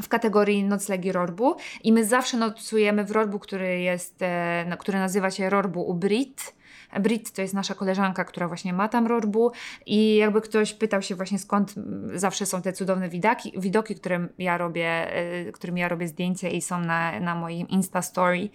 w 0.02 0.08
kategorii 0.08 0.64
noclegi 0.64 1.12
Rorbu 1.12 1.56
i 1.84 1.94
my 1.94 2.06
zawsze 2.06 2.38
nocujemy 2.38 3.04
w 3.06 3.12
Rorbu, 3.12 3.40
który 3.40 3.80
jest, 3.80 4.16
e, 4.22 4.78
który 4.80 5.00
nazywa 5.00 5.32
się 5.32 5.50
Rorbu 5.50 5.90
Ubrit 5.90 6.56
Brit 7.00 7.32
to 7.32 7.42
jest 7.42 7.54
nasza 7.54 7.76
koleżanka, 7.76 8.26
która 8.26 8.48
właśnie 8.48 8.74
ma 8.74 8.88
tam 8.88 9.08
rorbu 9.08 9.52
i 9.86 10.16
jakby 10.16 10.42
ktoś 10.42 10.74
pytał 10.74 11.02
się 11.02 11.16
właśnie 11.16 11.40
skąd 11.40 11.74
zawsze 12.14 12.46
są 12.46 12.62
te 12.62 12.74
cudowne 12.74 13.10
widoki, 13.10 13.54
widoki 13.58 13.96
które 13.96 14.28
ja 14.38 14.58
robię, 14.58 15.18
y, 15.48 15.52
którym 15.52 15.78
ja 15.78 15.88
robię 15.88 16.08
zdjęcia 16.08 16.50
i 16.50 16.62
są 16.62 16.80
na, 16.80 17.20
na 17.20 17.36
moim 17.36 17.68
Insta 17.68 18.02
Story 18.02 18.50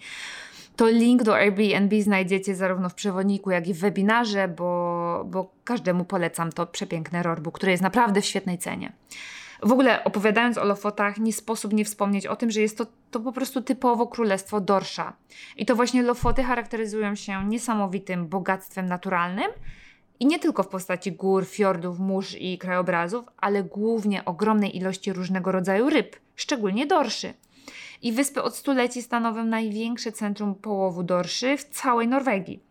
to 0.75 0.89
link 0.89 1.23
do 1.23 1.35
Airbnb 1.35 2.01
znajdziecie 2.01 2.55
zarówno 2.55 2.89
w 2.89 2.93
przewodniku, 2.93 3.51
jak 3.51 3.67
i 3.67 3.73
w 3.73 3.79
webinarze, 3.79 4.47
bo, 4.47 5.23
bo 5.27 5.51
każdemu 5.63 6.05
polecam 6.05 6.51
to 6.51 6.67
przepiękne 6.67 7.23
Rorbu, 7.23 7.51
które 7.51 7.71
jest 7.71 7.83
naprawdę 7.83 8.21
w 8.21 8.25
świetnej 8.25 8.57
cenie. 8.57 8.91
W 9.63 9.71
ogóle 9.71 10.03
opowiadając 10.03 10.57
o 10.57 10.65
Lofotach, 10.65 11.17
nie 11.17 11.33
sposób 11.33 11.73
nie 11.73 11.85
wspomnieć 11.85 12.27
o 12.27 12.35
tym, 12.35 12.51
że 12.51 12.61
jest 12.61 12.77
to, 12.77 12.85
to 13.11 13.19
po 13.19 13.31
prostu 13.31 13.61
typowo 13.61 14.07
królestwo 14.07 14.61
dorsza. 14.61 15.13
I 15.57 15.65
to 15.65 15.75
właśnie 15.75 16.03
Lofoty 16.03 16.43
charakteryzują 16.43 17.15
się 17.15 17.45
niesamowitym 17.45 18.27
bogactwem 18.27 18.85
naturalnym, 18.85 19.51
i 20.21 20.25
nie 20.25 20.39
tylko 20.39 20.63
w 20.63 20.67
postaci 20.67 21.11
gór, 21.11 21.45
fiordów, 21.45 21.99
mórz 21.99 22.35
i 22.39 22.57
krajobrazów, 22.57 23.25
ale 23.37 23.63
głównie 23.63 24.25
ogromnej 24.25 24.77
ilości 24.77 25.13
różnego 25.13 25.51
rodzaju 25.51 25.89
ryb, 25.89 26.15
szczególnie 26.35 26.87
dorszy 26.87 27.33
i 28.01 28.11
wyspy 28.11 28.43
od 28.43 28.55
stuleci 28.55 29.01
stanowią 29.01 29.45
największe 29.45 30.11
centrum 30.11 30.55
połowu 30.55 31.03
dorszy 31.03 31.57
w 31.57 31.63
całej 31.63 32.07
Norwegii. 32.07 32.63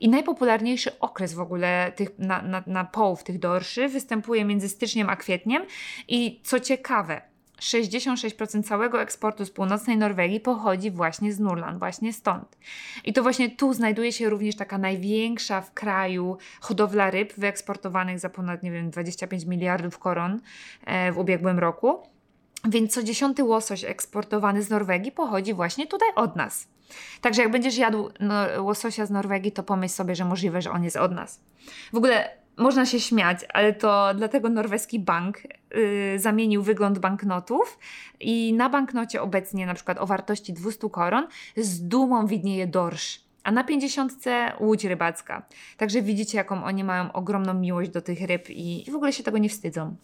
I 0.00 0.08
najpopularniejszy 0.08 0.98
okres 0.98 1.34
w 1.34 1.40
ogóle 1.40 1.92
tych, 1.96 2.18
na, 2.18 2.42
na, 2.42 2.62
na 2.66 2.84
połów 2.84 3.24
tych 3.24 3.38
dorszy 3.38 3.88
występuje 3.88 4.44
między 4.44 4.68
styczniem 4.68 5.10
a 5.10 5.16
kwietniem 5.16 5.62
i 6.08 6.40
co 6.44 6.60
ciekawe, 6.60 7.22
66% 7.60 8.62
całego 8.62 9.02
eksportu 9.02 9.44
z 9.44 9.50
północnej 9.50 9.96
Norwegii 9.96 10.40
pochodzi 10.40 10.90
właśnie 10.90 11.32
z 11.32 11.40
Nurland, 11.40 11.78
właśnie 11.78 12.12
stąd. 12.12 12.58
I 13.04 13.12
to 13.12 13.22
właśnie 13.22 13.50
tu 13.50 13.72
znajduje 13.72 14.12
się 14.12 14.28
również 14.28 14.56
taka 14.56 14.78
największa 14.78 15.60
w 15.60 15.74
kraju 15.74 16.36
hodowla 16.60 17.10
ryb 17.10 17.34
wyeksportowanych 17.38 18.18
za 18.18 18.28
ponad, 18.28 18.62
nie 18.62 18.70
wiem, 18.70 18.90
25 18.90 19.44
miliardów 19.44 19.98
koron 19.98 20.40
e, 20.84 21.12
w 21.12 21.18
ubiegłym 21.18 21.58
roku. 21.58 22.15
Więc 22.68 22.94
co 22.94 23.02
dziesiąty 23.02 23.44
łosoś 23.44 23.84
eksportowany 23.84 24.62
z 24.62 24.70
Norwegii 24.70 25.12
pochodzi 25.12 25.54
właśnie 25.54 25.86
tutaj 25.86 26.08
od 26.14 26.36
nas. 26.36 26.68
Także 27.20 27.42
jak 27.42 27.50
będziesz 27.50 27.78
jadł 27.78 28.10
no, 28.20 28.34
łososia 28.62 29.06
z 29.06 29.10
Norwegii, 29.10 29.52
to 29.52 29.62
pomyśl 29.62 29.94
sobie, 29.94 30.14
że 30.14 30.24
możliwe, 30.24 30.62
że 30.62 30.70
on 30.70 30.84
jest 30.84 30.96
od 30.96 31.12
nas. 31.12 31.40
W 31.92 31.96
ogóle 31.96 32.30
można 32.56 32.86
się 32.86 33.00
śmiać, 33.00 33.38
ale 33.48 33.72
to 33.72 34.14
dlatego 34.14 34.48
norweski 34.48 34.98
bank 34.98 35.38
yy, 35.44 36.18
zamienił 36.18 36.62
wygląd 36.62 36.98
banknotów 36.98 37.78
i 38.20 38.52
na 38.52 38.68
banknocie 38.68 39.22
obecnie 39.22 39.66
na 39.66 39.74
przykład 39.74 39.98
o 39.98 40.06
wartości 40.06 40.52
200 40.52 40.90
koron 40.90 41.26
z 41.56 41.88
dumą 41.88 42.26
widnieje 42.26 42.66
dorsz 42.66 43.26
a 43.46 43.52
na 43.52 43.64
50 43.64 44.12
łódź 44.60 44.84
rybacka. 44.84 45.46
Także 45.76 46.02
widzicie, 46.02 46.38
jaką 46.38 46.64
oni 46.64 46.84
mają 46.84 47.12
ogromną 47.12 47.54
miłość 47.54 47.90
do 47.90 48.02
tych 48.02 48.20
ryb 48.20 48.50
i 48.50 48.84
w 48.90 48.94
ogóle 48.94 49.12
się 49.12 49.22
tego 49.22 49.38
nie 49.38 49.48
wstydzą. 49.48 49.96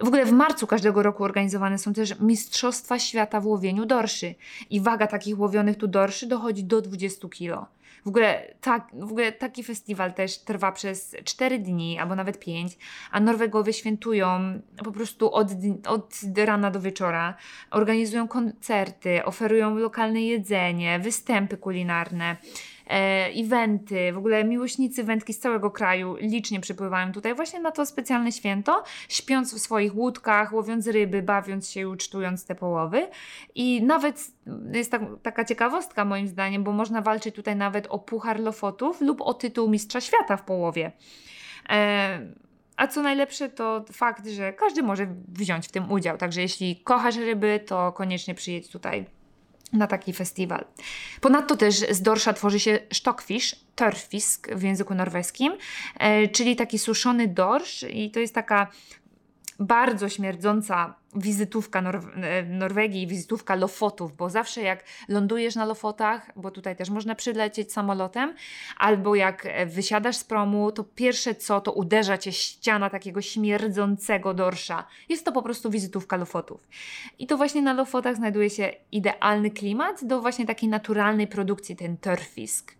W 0.00 0.06
ogóle 0.06 0.26
w 0.26 0.32
marcu 0.32 0.66
każdego 0.66 1.02
roku 1.02 1.24
organizowane 1.24 1.78
są 1.78 1.92
też 1.92 2.20
Mistrzostwa 2.20 2.98
Świata 2.98 3.40
w 3.40 3.46
łowieniu 3.46 3.86
dorszy 3.86 4.34
i 4.70 4.80
waga 4.80 5.06
takich 5.06 5.38
łowionych 5.38 5.76
tu 5.76 5.86
dorszy 5.86 6.26
dochodzi 6.26 6.64
do 6.64 6.80
20 6.80 7.28
kg. 7.28 7.66
W 8.04 8.08
ogóle, 8.08 8.54
tak, 8.60 8.88
w 8.92 9.10
ogóle 9.10 9.32
taki 9.32 9.64
festiwal 9.64 10.14
też 10.14 10.38
trwa 10.38 10.72
przez 10.72 11.16
4 11.24 11.58
dni 11.58 11.98
albo 11.98 12.14
nawet 12.14 12.38
5, 12.38 12.78
a 13.10 13.20
Norwegowie 13.20 13.72
świętują 13.72 14.60
po 14.84 14.92
prostu 14.92 15.32
od, 15.32 15.48
od 15.86 16.14
rana 16.36 16.70
do 16.70 16.80
wieczora. 16.80 17.34
Organizują 17.70 18.28
koncerty, 18.28 19.24
oferują 19.24 19.74
lokalne 19.74 20.22
jedzenie, 20.22 20.98
występy 20.98 21.56
kulinarne 21.56 22.36
eventy, 22.86 24.12
w 24.12 24.18
ogóle 24.18 24.44
miłośnicy 24.44 25.04
wędki 25.04 25.34
z 25.34 25.38
całego 25.38 25.70
kraju 25.70 26.16
licznie 26.20 26.60
przypływają 26.60 27.12
tutaj 27.12 27.34
właśnie 27.34 27.60
na 27.60 27.70
to 27.70 27.86
specjalne 27.86 28.32
święto, 28.32 28.82
śpiąc 29.08 29.54
w 29.54 29.58
swoich 29.58 29.96
łódkach, 29.96 30.52
łowiąc 30.52 30.86
ryby, 30.86 31.22
bawiąc 31.22 31.70
się 31.70 31.80
i 31.80 31.86
ucztując 31.86 32.46
te 32.46 32.54
połowy. 32.54 33.08
I 33.54 33.82
nawet 33.82 34.20
jest 34.72 34.90
tak, 34.90 35.02
taka 35.22 35.44
ciekawostka 35.44 36.04
moim 36.04 36.28
zdaniem, 36.28 36.64
bo 36.64 36.72
można 36.72 37.02
walczyć 37.02 37.34
tutaj 37.34 37.56
nawet 37.56 37.86
o 37.86 37.98
puchar 37.98 38.40
Lofotów 38.40 39.00
lub 39.00 39.20
o 39.20 39.34
tytuł 39.34 39.68
mistrza 39.68 40.00
świata 40.00 40.36
w 40.36 40.44
połowie. 40.44 40.92
E, 41.68 42.20
a 42.76 42.86
co 42.86 43.02
najlepsze 43.02 43.48
to 43.48 43.84
fakt, 43.92 44.26
że 44.26 44.52
każdy 44.52 44.82
może 44.82 45.06
wziąć 45.28 45.68
w 45.68 45.72
tym 45.72 45.92
udział. 45.92 46.18
Także 46.18 46.40
jeśli 46.40 46.76
kochasz 46.76 47.16
ryby, 47.16 47.60
to 47.66 47.92
koniecznie 47.92 48.34
przyjedź 48.34 48.70
tutaj 48.70 49.06
na 49.74 49.86
taki 49.86 50.12
festiwal. 50.12 50.64
Ponadto 51.20 51.56
też 51.56 51.74
z 51.74 52.02
dorsza 52.02 52.32
tworzy 52.32 52.60
się 52.60 52.78
stockfish, 52.92 53.56
törfisk 53.74 54.54
w 54.54 54.62
języku 54.62 54.94
norweskim, 54.94 55.52
e, 55.98 56.28
czyli 56.28 56.56
taki 56.56 56.78
suszony 56.78 57.28
dorsz 57.28 57.82
i 57.90 58.10
to 58.10 58.20
jest 58.20 58.34
taka 58.34 58.70
bardzo 59.60 60.08
śmierdząca 60.08 60.94
wizytówka 61.14 61.82
Nor- 61.82 62.24
e, 62.24 62.42
Norwegii, 62.42 63.06
wizytówka 63.06 63.54
Lofotów, 63.54 64.16
bo 64.16 64.30
zawsze 64.30 64.62
jak 64.62 64.84
lądujesz 65.08 65.54
na 65.54 65.64
Lofotach, 65.64 66.30
bo 66.36 66.50
tutaj 66.50 66.76
też 66.76 66.90
można 66.90 67.14
przylecieć 67.14 67.72
samolotem, 67.72 68.34
albo 68.76 69.14
jak 69.14 69.48
wysiadasz 69.66 70.16
z 70.16 70.24
promu, 70.24 70.72
to 70.72 70.84
pierwsze 70.84 71.34
co, 71.34 71.60
to 71.60 71.72
uderza 71.72 72.18
cię 72.18 72.32
ściana 72.32 72.90
takiego 72.90 73.22
śmierdzącego 73.22 74.34
dorsza. 74.34 74.86
Jest 75.08 75.24
to 75.24 75.32
po 75.32 75.42
prostu 75.42 75.70
wizytówka 75.70 76.16
Lofotów. 76.16 76.68
I 77.18 77.26
to 77.26 77.36
właśnie 77.36 77.62
na 77.62 77.72
Lofotach 77.72 78.16
znajduje 78.16 78.50
się 78.50 78.72
idealny 78.92 79.50
klimat 79.50 80.04
do 80.04 80.20
właśnie 80.20 80.46
takiej 80.46 80.68
naturalnej 80.68 81.26
produkcji, 81.26 81.76
ten 81.76 81.96
turfisk. 81.96 82.74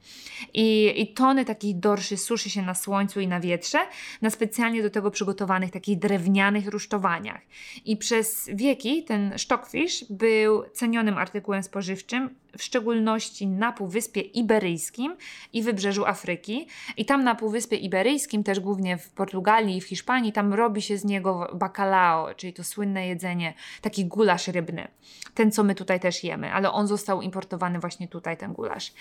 I, 0.54 0.92
i 0.96 1.14
tony 1.14 1.44
takich 1.44 1.78
dorszy 1.78 2.16
suszy 2.16 2.50
się 2.50 2.62
na 2.62 2.74
słońcu 2.74 3.20
i 3.20 3.28
na 3.28 3.40
wietrze, 3.40 3.78
na 4.22 4.30
specjalnie 4.30 4.82
do 4.82 4.90
tego 4.90 5.10
przygotowanych 5.10 5.70
takich 5.70 5.98
drewnianych 5.98 6.68
rusztowaniach. 6.68 7.40
I 7.84 7.96
przez 7.96 8.23
wieki 8.54 9.04
ten 9.04 9.32
stockfish 9.36 10.04
był 10.10 10.62
cenionym 10.72 11.18
artykułem 11.18 11.62
spożywczym, 11.62 12.34
w 12.58 12.62
szczególności 12.62 13.46
na 13.46 13.72
Półwyspie 13.72 14.20
Iberyjskim 14.20 15.16
i 15.52 15.62
wybrzeżu 15.62 16.06
Afryki. 16.06 16.66
I 16.96 17.04
tam 17.04 17.24
na 17.24 17.34
Półwyspie 17.34 17.76
Iberyjskim, 17.76 18.44
też 18.44 18.60
głównie 18.60 18.98
w 18.98 19.10
Portugalii 19.10 19.76
i 19.76 19.80
w 19.80 19.84
Hiszpanii, 19.84 20.32
tam 20.32 20.54
robi 20.54 20.82
się 20.82 20.98
z 20.98 21.04
niego 21.04 21.50
bacalao, 21.54 22.34
czyli 22.34 22.52
to 22.52 22.64
słynne 22.64 23.06
jedzenie, 23.06 23.54
taki 23.80 24.04
gulasz 24.04 24.48
rybny. 24.48 24.88
Ten, 25.34 25.50
co 25.50 25.64
my 25.64 25.74
tutaj 25.74 26.00
też 26.00 26.24
jemy, 26.24 26.52
ale 26.52 26.72
on 26.72 26.86
został 26.86 27.22
importowany 27.22 27.78
właśnie 27.78 28.08
tutaj, 28.08 28.36
ten 28.36 28.52
gulasz. 28.52 28.92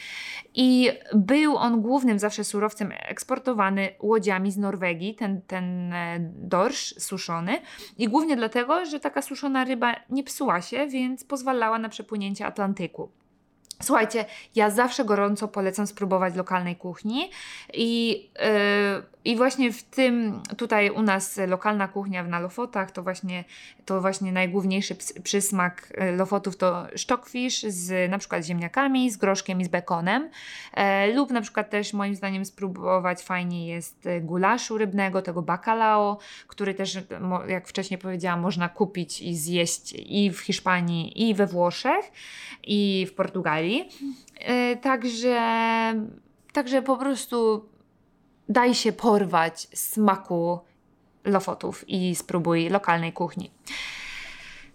I 0.56 0.90
był 1.14 1.58
on 1.58 1.82
głównym 1.82 2.20
zawsze 2.20 2.44
surowcem 2.44 2.92
eksportowany 2.92 3.90
łodziami 4.00 4.52
z 4.52 4.58
Norwegii, 4.58 5.16
ten, 5.16 5.42
ten 5.42 5.94
e, 5.94 6.20
dorsz 6.20 6.96
suszony. 6.98 7.60
I 7.98 8.08
głównie 8.08 8.36
dlatego, 8.36 8.86
że 8.86 9.00
taka 9.00 9.22
suszona 9.22 9.64
ryba 9.64 9.96
nie 10.10 10.24
psuła 10.24 10.62
się, 10.62 10.88
więc 10.88 11.24
pozwalała 11.24 11.80
na 11.80 11.90
przepłynięcie 11.90 12.46
Atlantyku. 12.46 13.10
Słuchajcie, 13.84 14.26
ja 14.56 14.70
zawsze 14.70 15.06
gorąco 15.06 15.48
polecam 15.48 15.88
spróbować 15.88 16.36
lokalnej 16.36 16.76
kuchni 16.76 17.30
i, 17.74 18.10
yy, 18.36 19.04
i 19.26 19.36
właśnie 19.36 19.74
w 19.74 19.84
tym, 19.84 20.42
tutaj 20.58 20.90
u 20.90 21.02
nas 21.02 21.40
lokalna 21.48 21.88
kuchnia 21.88 22.24
w 22.24 22.28
Nalofotach, 22.28 22.92
to 22.92 23.04
właśnie, 23.04 23.44
to 23.86 24.02
właśnie 24.02 24.32
najgłówniejszy 24.32 24.96
przysmak 25.24 25.94
y, 26.02 26.12
Lofotów 26.12 26.58
to 26.58 26.88
stockfish 26.96 27.64
z 27.64 28.12
na 28.12 28.18
przykład 28.18 28.46
ziemniakami, 28.46 29.12
z 29.12 29.18
groszkiem 29.18 29.62
i 29.62 29.66
z 29.66 29.68
bekonem 29.68 30.30
e, 30.74 31.08
lub 31.08 31.32
na 31.32 31.42
przykład 31.42 31.70
też 31.70 31.94
moim 31.94 32.16
zdaniem 32.16 32.46
spróbować 32.46 33.22
fajnie 33.22 33.68
jest 33.68 34.08
gulaszu 34.22 34.78
rybnego, 34.78 35.22
tego 35.22 35.42
bacalao, 35.42 36.18
który 36.48 36.74
też 36.74 36.98
jak 37.48 37.68
wcześniej 37.68 37.98
powiedziałam 37.98 38.40
można 38.40 38.70
kupić 38.70 39.22
i 39.22 39.36
zjeść 39.36 39.94
i 39.98 40.32
w 40.32 40.40
Hiszpanii 40.40 41.30
i 41.30 41.34
we 41.34 41.48
Włoszech 41.48 42.12
i 42.64 43.08
w 43.10 43.14
Portugalii. 43.14 43.73
E, 44.40 44.76
także, 44.76 45.42
także 46.54 46.82
po 46.82 46.98
prostu 46.98 47.66
daj 48.50 48.76
się 48.76 48.92
porwać 48.92 49.68
smaku 49.74 50.60
Lofotów 51.26 51.90
i 51.90 52.16
spróbuj 52.16 52.70
lokalnej 52.70 53.14
kuchni. 53.14 53.52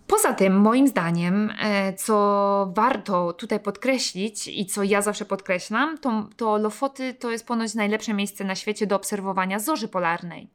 Poza 0.06 0.32
tym, 0.32 0.60
moim 0.60 0.88
zdaniem, 0.88 1.52
e, 1.60 1.92
co 1.92 2.72
warto 2.74 3.32
tutaj 3.32 3.60
podkreślić 3.60 4.48
i 4.48 4.66
co 4.66 4.82
ja 4.82 5.02
zawsze 5.02 5.24
podkreślam, 5.24 5.98
to, 5.98 6.28
to 6.36 6.58
Lofoty 6.58 7.14
to 7.14 7.30
jest 7.30 7.46
ponoć 7.46 7.74
najlepsze 7.74 8.14
miejsce 8.14 8.44
na 8.44 8.54
świecie 8.54 8.86
do 8.86 8.96
obserwowania 8.96 9.58
zorzy 9.58 9.88
polarnej 9.88 10.48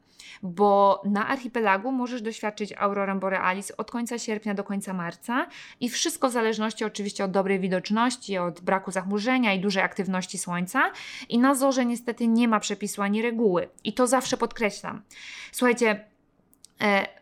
bo 0.43 1.01
na 1.05 1.27
archipelagu 1.27 1.91
możesz 1.91 2.21
doświadczyć 2.21 2.73
aurorę 2.77 3.15
borealis 3.15 3.71
od 3.77 3.91
końca 3.91 4.19
sierpnia 4.19 4.53
do 4.53 4.63
końca 4.63 4.93
marca 4.93 5.47
i 5.79 5.89
wszystko 5.89 6.29
w 6.29 6.31
zależności 6.31 6.85
oczywiście 6.85 7.23
od 7.23 7.31
dobrej 7.31 7.59
widoczności, 7.59 8.37
od 8.37 8.61
braku 8.61 8.91
zachmurzenia 8.91 9.53
i 9.53 9.59
dużej 9.59 9.83
aktywności 9.83 10.37
słońca. 10.37 10.91
I 11.29 11.39
na 11.39 11.55
zorze 11.55 11.85
niestety 11.85 12.27
nie 12.27 12.47
ma 12.47 12.59
przepisu 12.59 13.01
ani 13.01 13.21
reguły. 13.21 13.69
I 13.83 13.93
to 13.93 14.07
zawsze 14.07 14.37
podkreślam. 14.37 15.01
Słuchajcie, 15.51 16.12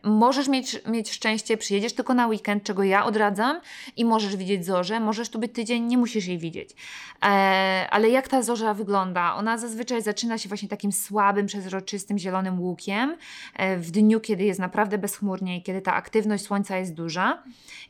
możesz 0.02 0.48
mieć, 0.48 0.80
mieć 0.86 1.10
szczęście, 1.10 1.56
przyjedziesz 1.56 1.92
tylko 1.92 2.14
na 2.14 2.26
weekend, 2.26 2.64
czego 2.64 2.82
ja 2.82 3.04
odradzam, 3.04 3.60
i 3.96 4.04
możesz 4.04 4.36
widzieć 4.36 4.66
zorzę. 4.66 5.00
Możesz 5.00 5.28
tu 5.28 5.38
być 5.38 5.52
tydzień, 5.52 5.84
nie 5.84 5.98
musisz 5.98 6.26
jej 6.26 6.38
widzieć. 6.38 6.70
E, 7.22 7.26
ale 7.90 8.10
jak 8.10 8.28
ta 8.28 8.42
zorza 8.42 8.74
wygląda? 8.74 9.34
Ona 9.34 9.58
zazwyczaj 9.58 10.02
zaczyna 10.02 10.38
się 10.38 10.48
właśnie 10.48 10.68
takim 10.68 10.92
słabym, 10.92 11.46
przezroczystym, 11.46 12.18
zielonym 12.18 12.60
łukiem 12.60 13.16
e, 13.54 13.76
w 13.76 13.90
dniu, 13.90 14.20
kiedy 14.20 14.44
jest 14.44 14.60
naprawdę 14.60 14.98
bezchmurnie 14.98 15.56
i 15.56 15.62
kiedy 15.62 15.82
ta 15.82 15.94
aktywność 15.94 16.44
słońca 16.44 16.76
jest 16.76 16.94
duża. 16.94 17.42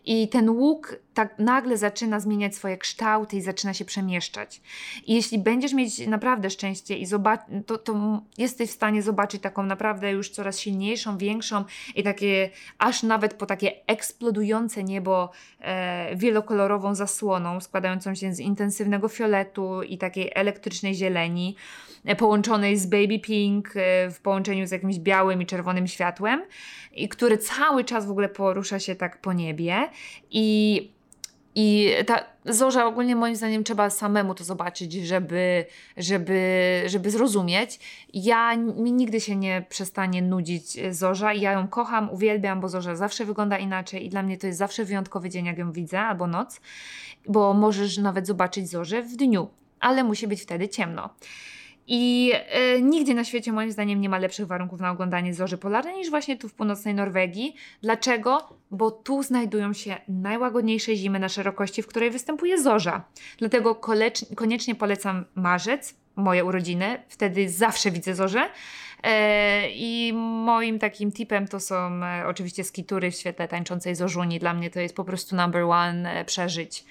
I 0.04 0.28
ten 0.28 0.50
łuk 0.50 0.96
tak 1.14 1.38
nagle 1.38 1.76
zaczyna 1.76 2.20
zmieniać 2.20 2.54
swoje 2.54 2.78
kształty 2.78 3.36
i 3.36 3.40
zaczyna 3.40 3.74
się 3.74 3.84
przemieszczać. 3.84 4.60
I 5.06 5.14
jeśli 5.14 5.38
będziesz 5.38 5.72
mieć 5.72 6.06
naprawdę 6.06 6.50
szczęście 6.50 6.96
i 6.96 7.06
zobacz, 7.06 7.40
to, 7.66 7.78
to 7.78 8.22
jesteś 8.38 8.70
w 8.70 8.72
stanie 8.72 9.02
zobaczyć 9.02 9.42
taką 9.42 9.62
naprawdę 9.62 10.10
już 10.10 10.30
coraz 10.30 10.58
silniejszą, 10.58 11.18
większą 11.18 11.61
i 11.94 12.02
takie 12.02 12.50
aż 12.78 13.02
nawet 13.02 13.34
po 13.34 13.46
takie 13.46 13.86
eksplodujące 13.86 14.84
niebo 14.84 15.30
e, 15.60 16.16
wielokolorową 16.16 16.94
zasłoną 16.94 17.60
składającą 17.60 18.14
się 18.14 18.34
z 18.34 18.40
intensywnego 18.40 19.08
fioletu 19.08 19.82
i 19.82 19.98
takiej 19.98 20.30
elektrycznej 20.34 20.94
zieleni 20.94 21.56
e, 22.04 22.16
połączonej 22.16 22.76
z 22.76 22.86
baby 22.86 23.18
pink 23.18 23.68
e, 23.76 24.10
w 24.10 24.20
połączeniu 24.20 24.66
z 24.66 24.70
jakimś 24.70 24.98
białym 24.98 25.42
i 25.42 25.46
czerwonym 25.46 25.86
światłem 25.86 26.42
i 26.92 27.08
który 27.08 27.38
cały 27.38 27.84
czas 27.84 28.06
w 28.06 28.10
ogóle 28.10 28.28
porusza 28.28 28.78
się 28.78 28.94
tak 28.94 29.20
po 29.20 29.32
niebie. 29.32 29.88
I 30.30 30.90
i 31.54 31.90
ta 32.06 32.24
zorza 32.44 32.86
ogólnie 32.86 33.16
moim 33.16 33.36
zdaniem 33.36 33.64
trzeba 33.64 33.90
samemu 33.90 34.34
to 34.34 34.44
zobaczyć, 34.44 34.92
żeby, 34.92 35.66
żeby, 35.96 36.82
żeby 36.86 37.10
zrozumieć. 37.10 37.80
Ja 38.14 38.56
mi 38.56 38.92
nigdy 38.92 39.20
się 39.20 39.36
nie 39.36 39.64
przestanie 39.68 40.22
nudzić 40.22 40.78
zorza. 40.90 41.32
Ja 41.32 41.52
ją 41.52 41.68
kocham, 41.68 42.10
uwielbiam, 42.10 42.60
bo 42.60 42.68
zorza 42.68 42.96
zawsze 42.96 43.24
wygląda 43.24 43.58
inaczej 43.58 44.06
i 44.06 44.08
dla 44.08 44.22
mnie 44.22 44.38
to 44.38 44.46
jest 44.46 44.58
zawsze 44.58 44.84
wyjątkowy 44.84 45.30
dzień, 45.30 45.46
jak 45.46 45.58
ją 45.58 45.72
widzę, 45.72 46.00
albo 46.00 46.26
noc, 46.26 46.60
bo 47.28 47.54
możesz 47.54 47.98
nawet 47.98 48.26
zobaczyć 48.26 48.70
zorzę 48.70 49.02
w 49.02 49.16
dniu, 49.16 49.48
ale 49.80 50.04
musi 50.04 50.26
być 50.26 50.42
wtedy 50.42 50.68
ciemno. 50.68 51.10
I 51.86 52.32
y, 52.76 52.82
nigdzie 52.82 53.14
na 53.14 53.24
świecie, 53.24 53.52
moim 53.52 53.72
zdaniem, 53.72 54.00
nie 54.00 54.08
ma 54.08 54.18
lepszych 54.18 54.46
warunków 54.46 54.80
na 54.80 54.90
oglądanie 54.90 55.34
zorzy 55.34 55.58
polarnej 55.58 55.96
niż 55.96 56.10
właśnie 56.10 56.36
tu 56.36 56.48
w 56.48 56.54
północnej 56.54 56.94
Norwegii. 56.94 57.54
Dlaczego? 57.82 58.56
Bo 58.70 58.90
tu 58.90 59.22
znajdują 59.22 59.72
się 59.72 59.96
najłagodniejsze 60.08 60.96
zimy 60.96 61.18
na 61.18 61.28
szerokości, 61.28 61.82
w 61.82 61.86
której 61.86 62.10
występuje 62.10 62.62
zorza. 62.62 63.04
Dlatego 63.38 63.80
koniecznie 64.36 64.74
polecam 64.74 65.24
marzec, 65.34 65.94
moje 66.16 66.44
urodziny, 66.44 67.02
wtedy 67.08 67.48
zawsze 67.48 67.90
widzę 67.90 68.14
zorze. 68.14 68.50
E, 69.02 69.70
I 69.70 70.12
moim 70.44 70.78
takim 70.78 71.12
tipem 71.12 71.48
to 71.48 71.60
są 71.60 72.04
e, 72.04 72.26
oczywiście 72.26 72.64
skitury 72.64 73.10
w 73.10 73.14
świetle 73.14 73.48
tańczącej 73.48 73.94
zorzuni. 73.94 74.38
Dla 74.38 74.54
mnie 74.54 74.70
to 74.70 74.80
jest 74.80 74.96
po 74.96 75.04
prostu 75.04 75.36
number 75.36 75.62
one 75.62 76.12
e, 76.12 76.24
przeżyć. 76.24 76.84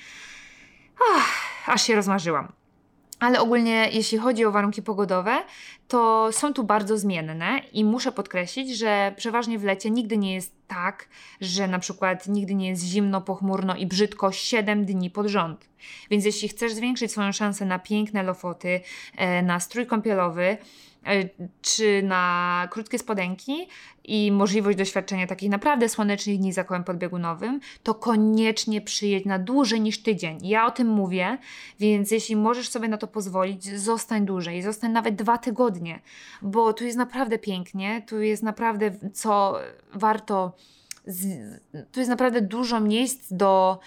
Ach, 1.15 1.29
aż 1.67 1.83
się 1.83 1.95
rozmarzyłam. 1.95 2.60
Ale 3.21 3.39
ogólnie, 3.41 3.89
jeśli 3.91 4.17
chodzi 4.17 4.45
o 4.45 4.51
warunki 4.51 4.81
pogodowe, 4.81 5.43
to 5.87 6.29
są 6.31 6.53
tu 6.53 6.63
bardzo 6.63 6.97
zmienne 6.97 7.61
i 7.73 7.85
muszę 7.85 8.11
podkreślić, 8.11 8.77
że 8.77 9.13
przeważnie 9.17 9.59
w 9.59 9.63
lecie 9.63 9.91
nigdy 9.91 10.17
nie 10.17 10.33
jest 10.33 10.55
tak, 10.67 11.09
że 11.41 11.67
na 11.67 11.79
przykład 11.79 12.27
nigdy 12.27 12.55
nie 12.55 12.69
jest 12.69 12.83
zimno, 12.83 13.21
pochmurno 13.21 13.75
i 13.75 13.85
brzydko 13.85 14.31
7 14.31 14.85
dni 14.85 15.09
pod 15.09 15.27
rząd. 15.27 15.69
Więc 16.11 16.25
jeśli 16.25 16.49
chcesz 16.49 16.73
zwiększyć 16.73 17.11
swoją 17.11 17.31
szansę 17.31 17.65
na 17.65 17.79
piękne 17.79 18.23
lofoty, 18.23 18.81
e, 19.17 19.41
na 19.41 19.59
strój 19.59 19.85
kąpielowy, 19.85 20.57
czy 21.61 22.03
na 22.03 22.67
krótkie 22.71 22.99
spodenki 22.99 23.67
i 24.03 24.31
możliwość 24.31 24.77
doświadczenia 24.77 25.27
takich 25.27 25.49
naprawdę 25.49 25.89
słonecznych 25.89 26.37
dni 26.37 26.53
za 26.53 26.63
kołem 26.63 26.83
podbiegunowym, 26.83 27.59
to 27.83 27.95
koniecznie 27.95 28.81
przyjedź 28.81 29.25
na 29.25 29.39
dłużej 29.39 29.81
niż 29.81 30.03
tydzień. 30.03 30.37
Ja 30.41 30.65
o 30.65 30.71
tym 30.71 30.87
mówię, 30.87 31.37
więc 31.79 32.11
jeśli 32.11 32.35
możesz 32.35 32.69
sobie 32.69 32.87
na 32.87 32.97
to 32.97 33.07
pozwolić, 33.07 33.79
zostań 33.79 34.25
dłużej, 34.25 34.61
zostań 34.61 34.91
nawet 34.91 35.15
dwa 35.15 35.37
tygodnie, 35.37 35.99
bo 36.41 36.73
tu 36.73 36.83
jest 36.83 36.97
naprawdę 36.97 37.39
pięknie, 37.39 38.03
tu 38.07 38.21
jest 38.21 38.43
naprawdę 38.43 38.91
co 39.13 39.59
warto, 39.93 40.55
tu 41.91 41.99
jest 41.99 42.09
naprawdę 42.09 42.41
dużo 42.41 42.79
miejsc 42.79 43.33
do 43.33 43.79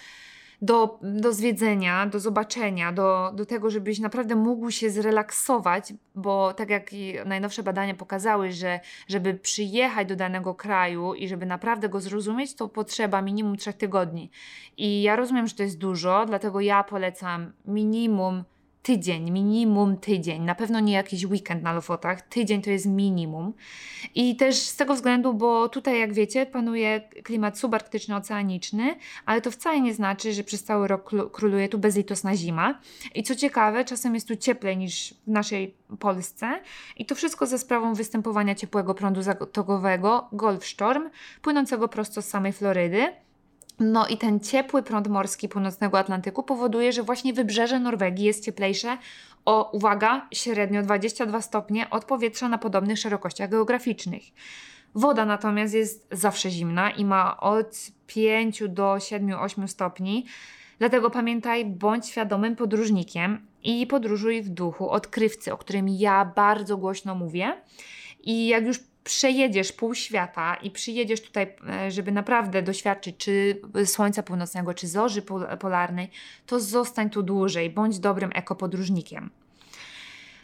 do, 0.65 0.99
do 1.03 1.33
zwiedzenia, 1.33 2.07
do 2.07 2.21
zobaczenia, 2.21 2.93
do, 2.93 3.33
do 3.35 3.47
tego, 3.47 3.71
żebyś 3.71 3.99
naprawdę 3.99 4.37
mógł 4.37 4.71
się 4.71 4.91
zrelaksować, 4.91 5.93
bo 6.15 6.55
tak 6.55 6.71
jak 6.71 6.91
najnowsze 7.27 7.63
badania 7.63 7.95
pokazały, 7.95 8.53
że 8.53 8.81
żeby 9.09 9.35
przyjechać 9.35 10.09
do 10.09 10.17
danego 10.17 10.55
kraju 10.55 11.15
i 11.15 11.29
żeby 11.29 11.47
naprawdę 11.47 11.89
go 11.89 12.01
zrozumieć, 12.01 12.55
to 12.55 12.69
potrzeba 12.69 13.23
minimum 13.23 13.57
trzech 13.57 13.77
tygodni. 13.77 14.31
I 14.77 15.03
ja 15.03 15.17
rozumiem, 15.17 15.47
że 15.47 15.55
to 15.55 15.63
jest 15.63 15.79
dużo, 15.79 16.25
dlatego 16.27 16.61
ja 16.61 16.85
polecam 16.85 17.53
minimum 17.65 18.45
tydzień, 18.85 19.31
minimum 19.31 19.97
tydzień. 19.97 20.43
Na 20.43 20.55
pewno 20.55 20.81
nie 20.81 20.93
jakiś 20.93 21.27
weekend 21.27 21.63
na 21.63 21.73
Lofotach. 21.73 22.23
Tydzień 22.23 22.63
to 22.63 22.71
jest 22.71 22.87
minimum. 22.87 23.53
I 24.15 24.37
też 24.37 24.57
z 24.57 24.77
tego 24.77 24.95
względu, 24.95 25.35
bo 25.35 25.69
tutaj, 25.69 26.01
jak 26.01 26.13
wiecie, 26.13 26.47
panuje 26.47 27.01
klimat 27.23 27.59
subarktyczny, 27.59 28.17
oceaniczny, 28.17 28.97
ale 29.27 29.41
to 29.41 29.51
wcale 29.51 29.81
nie 29.81 29.95
znaczy, 29.95 30.33
że 30.33 30.45
przez 30.45 30.65
cały 30.65 30.89
rok 30.89 31.11
króluje 31.33 31.69
tu 31.69 31.79
bezlitosna 31.79 32.37
zima. 32.37 32.81
I 33.15 33.23
co 33.23 33.35
ciekawe, 33.35 33.85
czasem 33.85 34.15
jest 34.15 34.29
tu 34.29 34.37
cieplej 34.37 34.77
niż 34.77 35.15
w 35.27 35.31
naszej 35.31 35.75
Polsce. 35.99 36.61
I 36.97 37.07
to 37.07 37.15
wszystko 37.15 37.47
ze 37.47 37.59
sprawą 37.59 37.95
występowania 37.95 38.55
ciepłego 38.55 38.95
prądu 38.95 39.23
zatokowego, 39.23 40.29
Gulf 40.33 40.67
Storm, 40.67 41.11
płynącego 41.43 41.89
prosto 41.89 42.23
z 42.23 42.29
samej 42.29 42.53
Florydy. 42.53 43.25
No 43.79 44.07
i 44.07 44.19
ten 44.19 44.41
ciepły 44.41 44.83
prąd 44.83 45.09
morski 45.09 45.49
północnego 45.49 45.99
Atlantyku 45.99 46.43
powoduje, 46.43 46.93
że 46.93 47.03
właśnie 47.03 47.33
wybrzeże 47.33 47.81
Norwegii 47.81 48.27
jest 48.27 48.45
cieplejsze 48.45 48.99
o, 49.45 49.71
uwaga, 49.73 50.29
średnio 50.33 50.83
22 50.83 51.43
stopnie 51.43 51.91
od 51.91 52.05
powietrza 52.05 52.49
na 52.49 52.59
podobnych 52.59 52.99
szerokościach 52.99 53.51
geograficznych. 53.51 54.23
Woda 54.95 55.25
natomiast 55.25 55.75
jest 55.75 56.09
zawsze 56.13 56.51
zimna 56.51 56.91
i 56.91 57.05
ma 57.05 57.41
od 57.41 57.77
5 58.07 58.63
do 58.69 58.95
7-8 58.95 59.69
stopni. 59.69 60.27
Dlatego 60.79 61.11
pamiętaj, 61.11 61.65
bądź 61.65 62.07
świadomym 62.07 62.57
podróżnikiem 62.57 63.47
i 63.63 63.87
podróżuj 63.87 64.43
w 64.43 64.49
duchu 64.49 64.91
odkrywcy, 64.91 65.53
o 65.53 65.57
którym 65.57 65.89
ja 65.89 66.25
bardzo 66.25 66.77
głośno 66.77 67.15
mówię. 67.15 67.57
I 68.23 68.47
jak 68.47 68.67
już 68.67 68.81
przejedziesz 69.05 69.73
pół 69.73 69.95
świata 69.95 70.55
i 70.55 70.71
przyjedziesz 70.71 71.23
tutaj, 71.23 71.57
e, 71.69 71.91
żeby 71.91 72.13
naprawdę 72.13 72.63
doświadczyć 72.63 73.17
czy 73.17 73.61
słońca 73.85 74.23
północnego, 74.23 74.75
czy 74.75 74.89
zorzy 74.89 75.23
polarnej, 75.61 76.11
to 76.47 76.61
zostań 76.61 77.11
tu 77.11 77.23
dłużej, 77.23 77.71
bądź 77.71 77.99
dobrym 77.99 78.31
ekopodróżnikiem. 78.35 79.31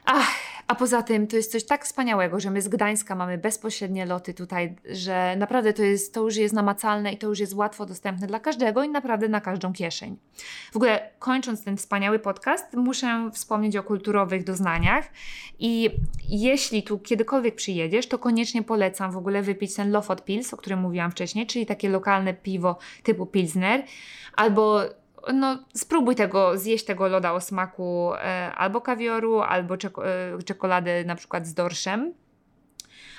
Ach, 0.05 0.51
a 0.71 0.75
poza 0.75 1.03
tym 1.03 1.27
to 1.27 1.37
jest 1.37 1.53
coś 1.53 1.65
tak 1.65 1.85
wspaniałego, 1.85 2.41
że 2.41 2.51
my 2.51 2.63
z 2.63 2.69
Gdańska 2.69 3.15
mamy 3.15 3.39
bezpośrednie 3.39 4.07
loty 4.07 4.35
tutaj, 4.35 4.77
że 4.91 5.37
naprawdę 5.37 5.73
to, 5.73 5.83
jest, 5.83 6.15
to 6.15 6.21
już 6.23 6.37
jest 6.37 6.55
namacalne 6.55 7.13
i 7.13 7.19
to 7.19 7.27
już 7.27 7.39
jest 7.39 7.55
łatwo 7.55 7.87
dostępne 7.87 8.27
dla 8.27 8.41
każdego 8.41 8.83
i 8.83 8.89
naprawdę 8.89 9.29
na 9.29 9.41
każdą 9.41 9.73
kieszeń. 9.73 10.17
W 10.73 10.77
ogóle 10.77 11.11
kończąc 11.19 11.65
ten 11.65 11.77
wspaniały 11.77 12.19
podcast, 12.19 12.75
muszę 12.75 13.31
wspomnieć 13.33 13.77
o 13.77 13.83
kulturowych 13.83 14.45
doznaniach 14.45 15.09
i 15.59 15.91
jeśli 16.29 16.83
tu 16.83 16.99
kiedykolwiek 16.99 17.55
przyjedziesz, 17.55 18.09
to 18.09 18.19
koniecznie 18.19 18.63
polecam 18.63 19.13
w 19.13 19.17
ogóle 19.17 19.43
wypić 19.43 19.75
ten 19.75 19.91
Lofot 19.91 20.25
Pils, 20.25 20.55
o 20.55 20.57
którym 20.57 20.79
mówiłam 20.79 21.11
wcześniej, 21.11 21.47
czyli 21.47 21.67
takie 21.67 21.89
lokalne 21.89 22.35
piwo 22.35 22.79
typu 23.03 23.27
Pilsner, 23.27 23.85
albo 24.37 24.81
no, 25.35 25.59
spróbuj 25.75 26.17
tego, 26.17 26.59
zjeść 26.59 26.85
tego 26.85 27.09
loda 27.09 27.33
o 27.33 27.41
smaku 27.41 28.15
e, 28.15 28.53
albo 28.55 28.81
kawioru, 28.81 29.41
albo 29.41 29.77
czeko, 29.77 30.09
e, 30.09 30.43
czekolady 30.43 31.05
na 31.05 31.17
przykład 31.17 31.47
z 31.47 31.55
dorszem. 31.55 32.15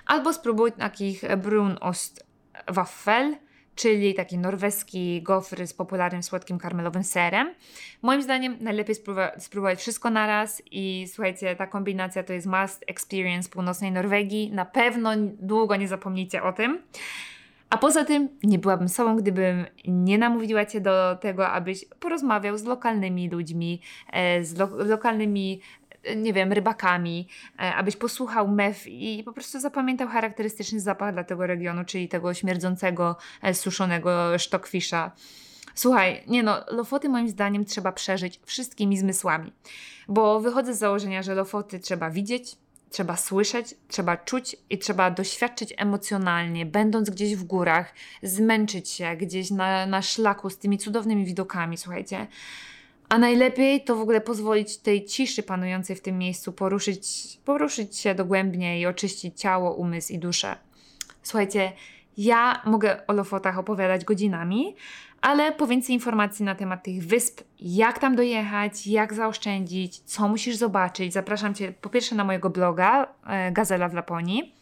Albo 0.06 0.34
spróbuj 0.34 0.72
takich 0.72 1.36
brun 1.38 1.78
ost 1.82 2.26
waffel, 2.68 3.36
czyli 3.76 4.14
taki 4.14 4.38
norweski 4.38 5.22
gofry 5.22 5.68
z 5.68 5.74
popularnym 5.74 6.24
słodkim 6.24 6.58
karmelowym 6.58 7.04
serem. 7.04 7.54
Moim 8.02 8.22
zdaniem 8.22 8.58
najlepiej 8.60 8.96
spróbować 9.38 9.80
wszystko 9.80 10.10
naraz 10.10 10.62
i 10.72 11.06
słuchajcie, 11.14 11.56
ta 11.56 11.68
kombinacja 11.68 12.24
to 12.24 12.34
jest 12.34 12.48
must 12.48 12.84
experience 12.88 13.50
północnej 13.50 13.92
Norwegii. 13.92 14.52
Na 14.52 14.66
pewno 14.66 15.12
długo 15.40 15.76
nie 15.76 15.88
zapomnijcie 15.88 16.44
o 16.44 16.54
tym. 16.54 16.82
A 17.72 17.78
poza 17.78 18.06
tym 18.06 18.30
nie 18.44 18.60
byłabym 18.60 18.90
sobą, 18.90 19.16
gdybym 19.16 19.66
nie 19.88 20.18
namówiła 20.18 20.66
Cię 20.66 20.82
do 20.82 21.18
tego, 21.22 21.48
abyś 21.50 21.86
porozmawiał 22.00 22.58
z 22.58 22.64
lokalnymi 22.64 23.30
ludźmi, 23.30 23.82
e, 24.14 24.44
z 24.44 24.58
lo 24.58 24.68
lokalnymi 24.68 25.62
e, 26.04 26.16
nie 26.16 26.34
wiem, 26.34 26.54
rybakami, 26.54 27.28
e, 27.60 27.76
abyś 27.76 27.96
posłuchał 27.96 28.48
mew 28.48 28.88
i 28.88 29.24
po 29.26 29.34
prostu 29.34 29.60
zapamiętał 29.60 30.08
charakterystyczny 30.08 30.80
zapach 30.80 31.14
dla 31.14 31.24
tego 31.24 31.48
regionu, 31.48 31.86
czyli 31.86 32.08
tego 32.08 32.34
śmierdzącego, 32.34 33.16
suszonego 33.54 34.40
sztokwisza. 34.40 35.12
Słuchaj, 35.76 36.24
nie 36.28 36.44
no, 36.44 36.58
Lofoty 36.72 37.10
moim 37.10 37.30
zdaniem 37.30 37.66
trzeba 37.66 37.92
przeżyć 37.92 38.40
wszystkimi 38.46 38.98
zmysłami, 38.98 39.54
bo 40.08 40.40
wychodzę 40.40 40.74
z 40.74 40.80
założenia, 40.80 41.24
że 41.24 41.36
Lofoty 41.36 41.80
trzeba 41.80 42.10
widzieć, 42.10 42.56
Trzeba 42.92 43.18
słyszeć, 43.18 43.76
trzeba 43.88 44.18
czuć 44.18 44.56
i 44.70 44.78
trzeba 44.78 45.12
doświadczyć 45.12 45.74
emocjonalnie, 45.78 46.66
będąc 46.66 47.10
gdzieś 47.10 47.36
w 47.36 47.44
górach, 47.44 47.94
zmęczyć 48.24 48.90
się 48.90 49.16
gdzieś 49.16 49.52
na, 49.52 49.86
na 49.86 50.02
szlaku 50.02 50.50
z 50.50 50.58
tymi 50.58 50.78
cudownymi 50.78 51.26
widokami, 51.26 51.78
słuchajcie. 51.78 52.28
A 53.10 53.18
najlepiej 53.18 53.84
to 53.84 53.96
w 53.96 54.02
ogóle 54.02 54.22
pozwolić 54.22 54.78
tej 54.78 55.06
ciszy 55.06 55.44
panującej 55.44 55.96
w 55.96 56.02
tym 56.02 56.18
miejscu 56.18 56.54
poruszyć, 56.54 57.38
poruszyć 57.46 57.98
się 57.98 58.16
dogłębnie 58.16 58.80
i 58.80 58.86
oczyścić 58.86 59.40
ciało, 59.40 59.74
umysł 59.74 60.14
i 60.14 60.20
duszę. 60.20 60.56
Słuchajcie, 61.24 61.72
ja 62.18 62.62
mogę 62.66 63.08
o 63.08 63.14
Lofotach 63.14 63.58
opowiadać 63.58 64.06
godzinami, 64.06 64.76
ale 65.22 65.52
po 65.52 65.68
więcej 65.68 65.96
informacji 65.96 66.46
na 66.46 66.56
temat 66.56 66.84
tych 66.84 67.08
wysp, 67.08 67.42
jak 67.60 68.00
tam 68.00 68.16
dojechać, 68.16 68.88
jak 68.88 69.14
zaoszczędzić, 69.14 70.00
co 70.00 70.28
musisz 70.28 70.56
zobaczyć, 70.56 71.14
zapraszam 71.14 71.54
Cię 71.54 71.74
po 71.82 71.90
pierwsze 71.90 72.16
na 72.16 72.24
mojego 72.24 72.50
bloga 72.50 73.08
e, 73.28 73.52
Gazela 73.52 73.90
w 73.90 73.94
Laponii, 73.94 74.61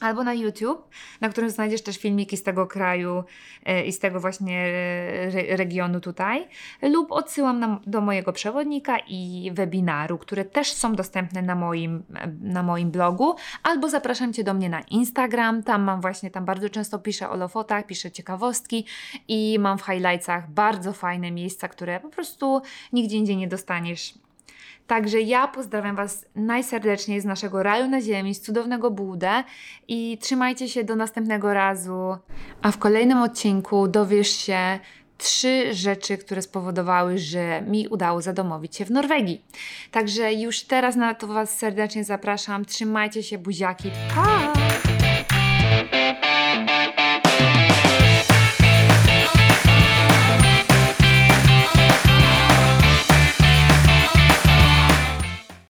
albo 0.00 0.24
na 0.24 0.34
YouTube, 0.34 0.88
na 1.20 1.28
którym 1.28 1.50
znajdziesz 1.50 1.82
też 1.82 1.98
filmiki 1.98 2.36
z 2.36 2.42
tego 2.42 2.66
kraju 2.66 3.24
e, 3.64 3.84
i 3.84 3.92
z 3.92 3.98
tego 3.98 4.20
właśnie 4.20 4.58
e, 4.60 5.56
regionu 5.56 6.00
tutaj, 6.00 6.48
lub 6.82 7.12
odsyłam 7.12 7.60
na, 7.60 7.80
do 7.86 8.00
mojego 8.00 8.32
przewodnika 8.32 8.98
i 9.08 9.50
webinaru, 9.54 10.18
które 10.18 10.44
też 10.44 10.72
są 10.72 10.94
dostępne 10.94 11.42
na 11.42 11.54
moim, 11.54 12.02
na 12.40 12.62
moim 12.62 12.90
blogu, 12.90 13.34
albo 13.62 13.88
zapraszam 13.88 14.32
Cię 14.32 14.44
do 14.44 14.54
mnie 14.54 14.68
na 14.68 14.80
Instagram, 14.80 15.62
tam 15.62 15.82
mam 15.82 16.00
właśnie, 16.00 16.30
tam 16.30 16.44
bardzo 16.44 16.70
często 16.70 16.98
piszę 16.98 17.30
o 17.30 17.36
lofotach, 17.36 17.86
piszę 17.86 18.10
ciekawostki 18.10 18.84
i 19.28 19.58
mam 19.58 19.78
w 19.78 19.82
highlightsach 19.82 20.50
bardzo 20.50 20.92
fajne 20.92 21.30
miejsca, 21.30 21.68
które 21.68 22.00
po 22.00 22.08
prostu 22.08 22.62
nigdzie 22.92 23.16
indziej 23.16 23.36
nie 23.36 23.48
dostaniesz 23.48 24.14
Także 24.88 25.20
ja 25.20 25.48
pozdrawiam 25.48 25.96
Was 25.96 26.26
najserdeczniej 26.34 27.20
z 27.20 27.24
naszego 27.24 27.62
raju 27.62 27.88
na 27.88 28.00
ziemi, 28.00 28.34
z 28.34 28.40
cudownego 28.40 28.90
Budę 28.90 29.44
i 29.88 30.18
trzymajcie 30.20 30.68
się 30.68 30.84
do 30.84 30.96
następnego 30.96 31.54
razu. 31.54 32.16
A 32.62 32.72
w 32.72 32.78
kolejnym 32.78 33.18
odcinku 33.18 33.88
dowiesz 33.88 34.30
się 34.30 34.78
trzy 35.18 35.74
rzeczy, 35.74 36.18
które 36.18 36.42
spowodowały, 36.42 37.18
że 37.18 37.62
mi 37.62 37.88
udało 37.88 38.22
zadomowić 38.22 38.76
się 38.76 38.84
w 38.84 38.90
Norwegii. 38.90 39.44
Także 39.90 40.32
już 40.32 40.60
teraz 40.60 40.96
na 40.96 41.14
to 41.14 41.26
Was 41.26 41.58
serdecznie 41.58 42.04
zapraszam. 42.04 42.64
Trzymajcie 42.64 43.22
się, 43.22 43.38
buziaki. 43.38 43.90
Pa! 44.14 44.87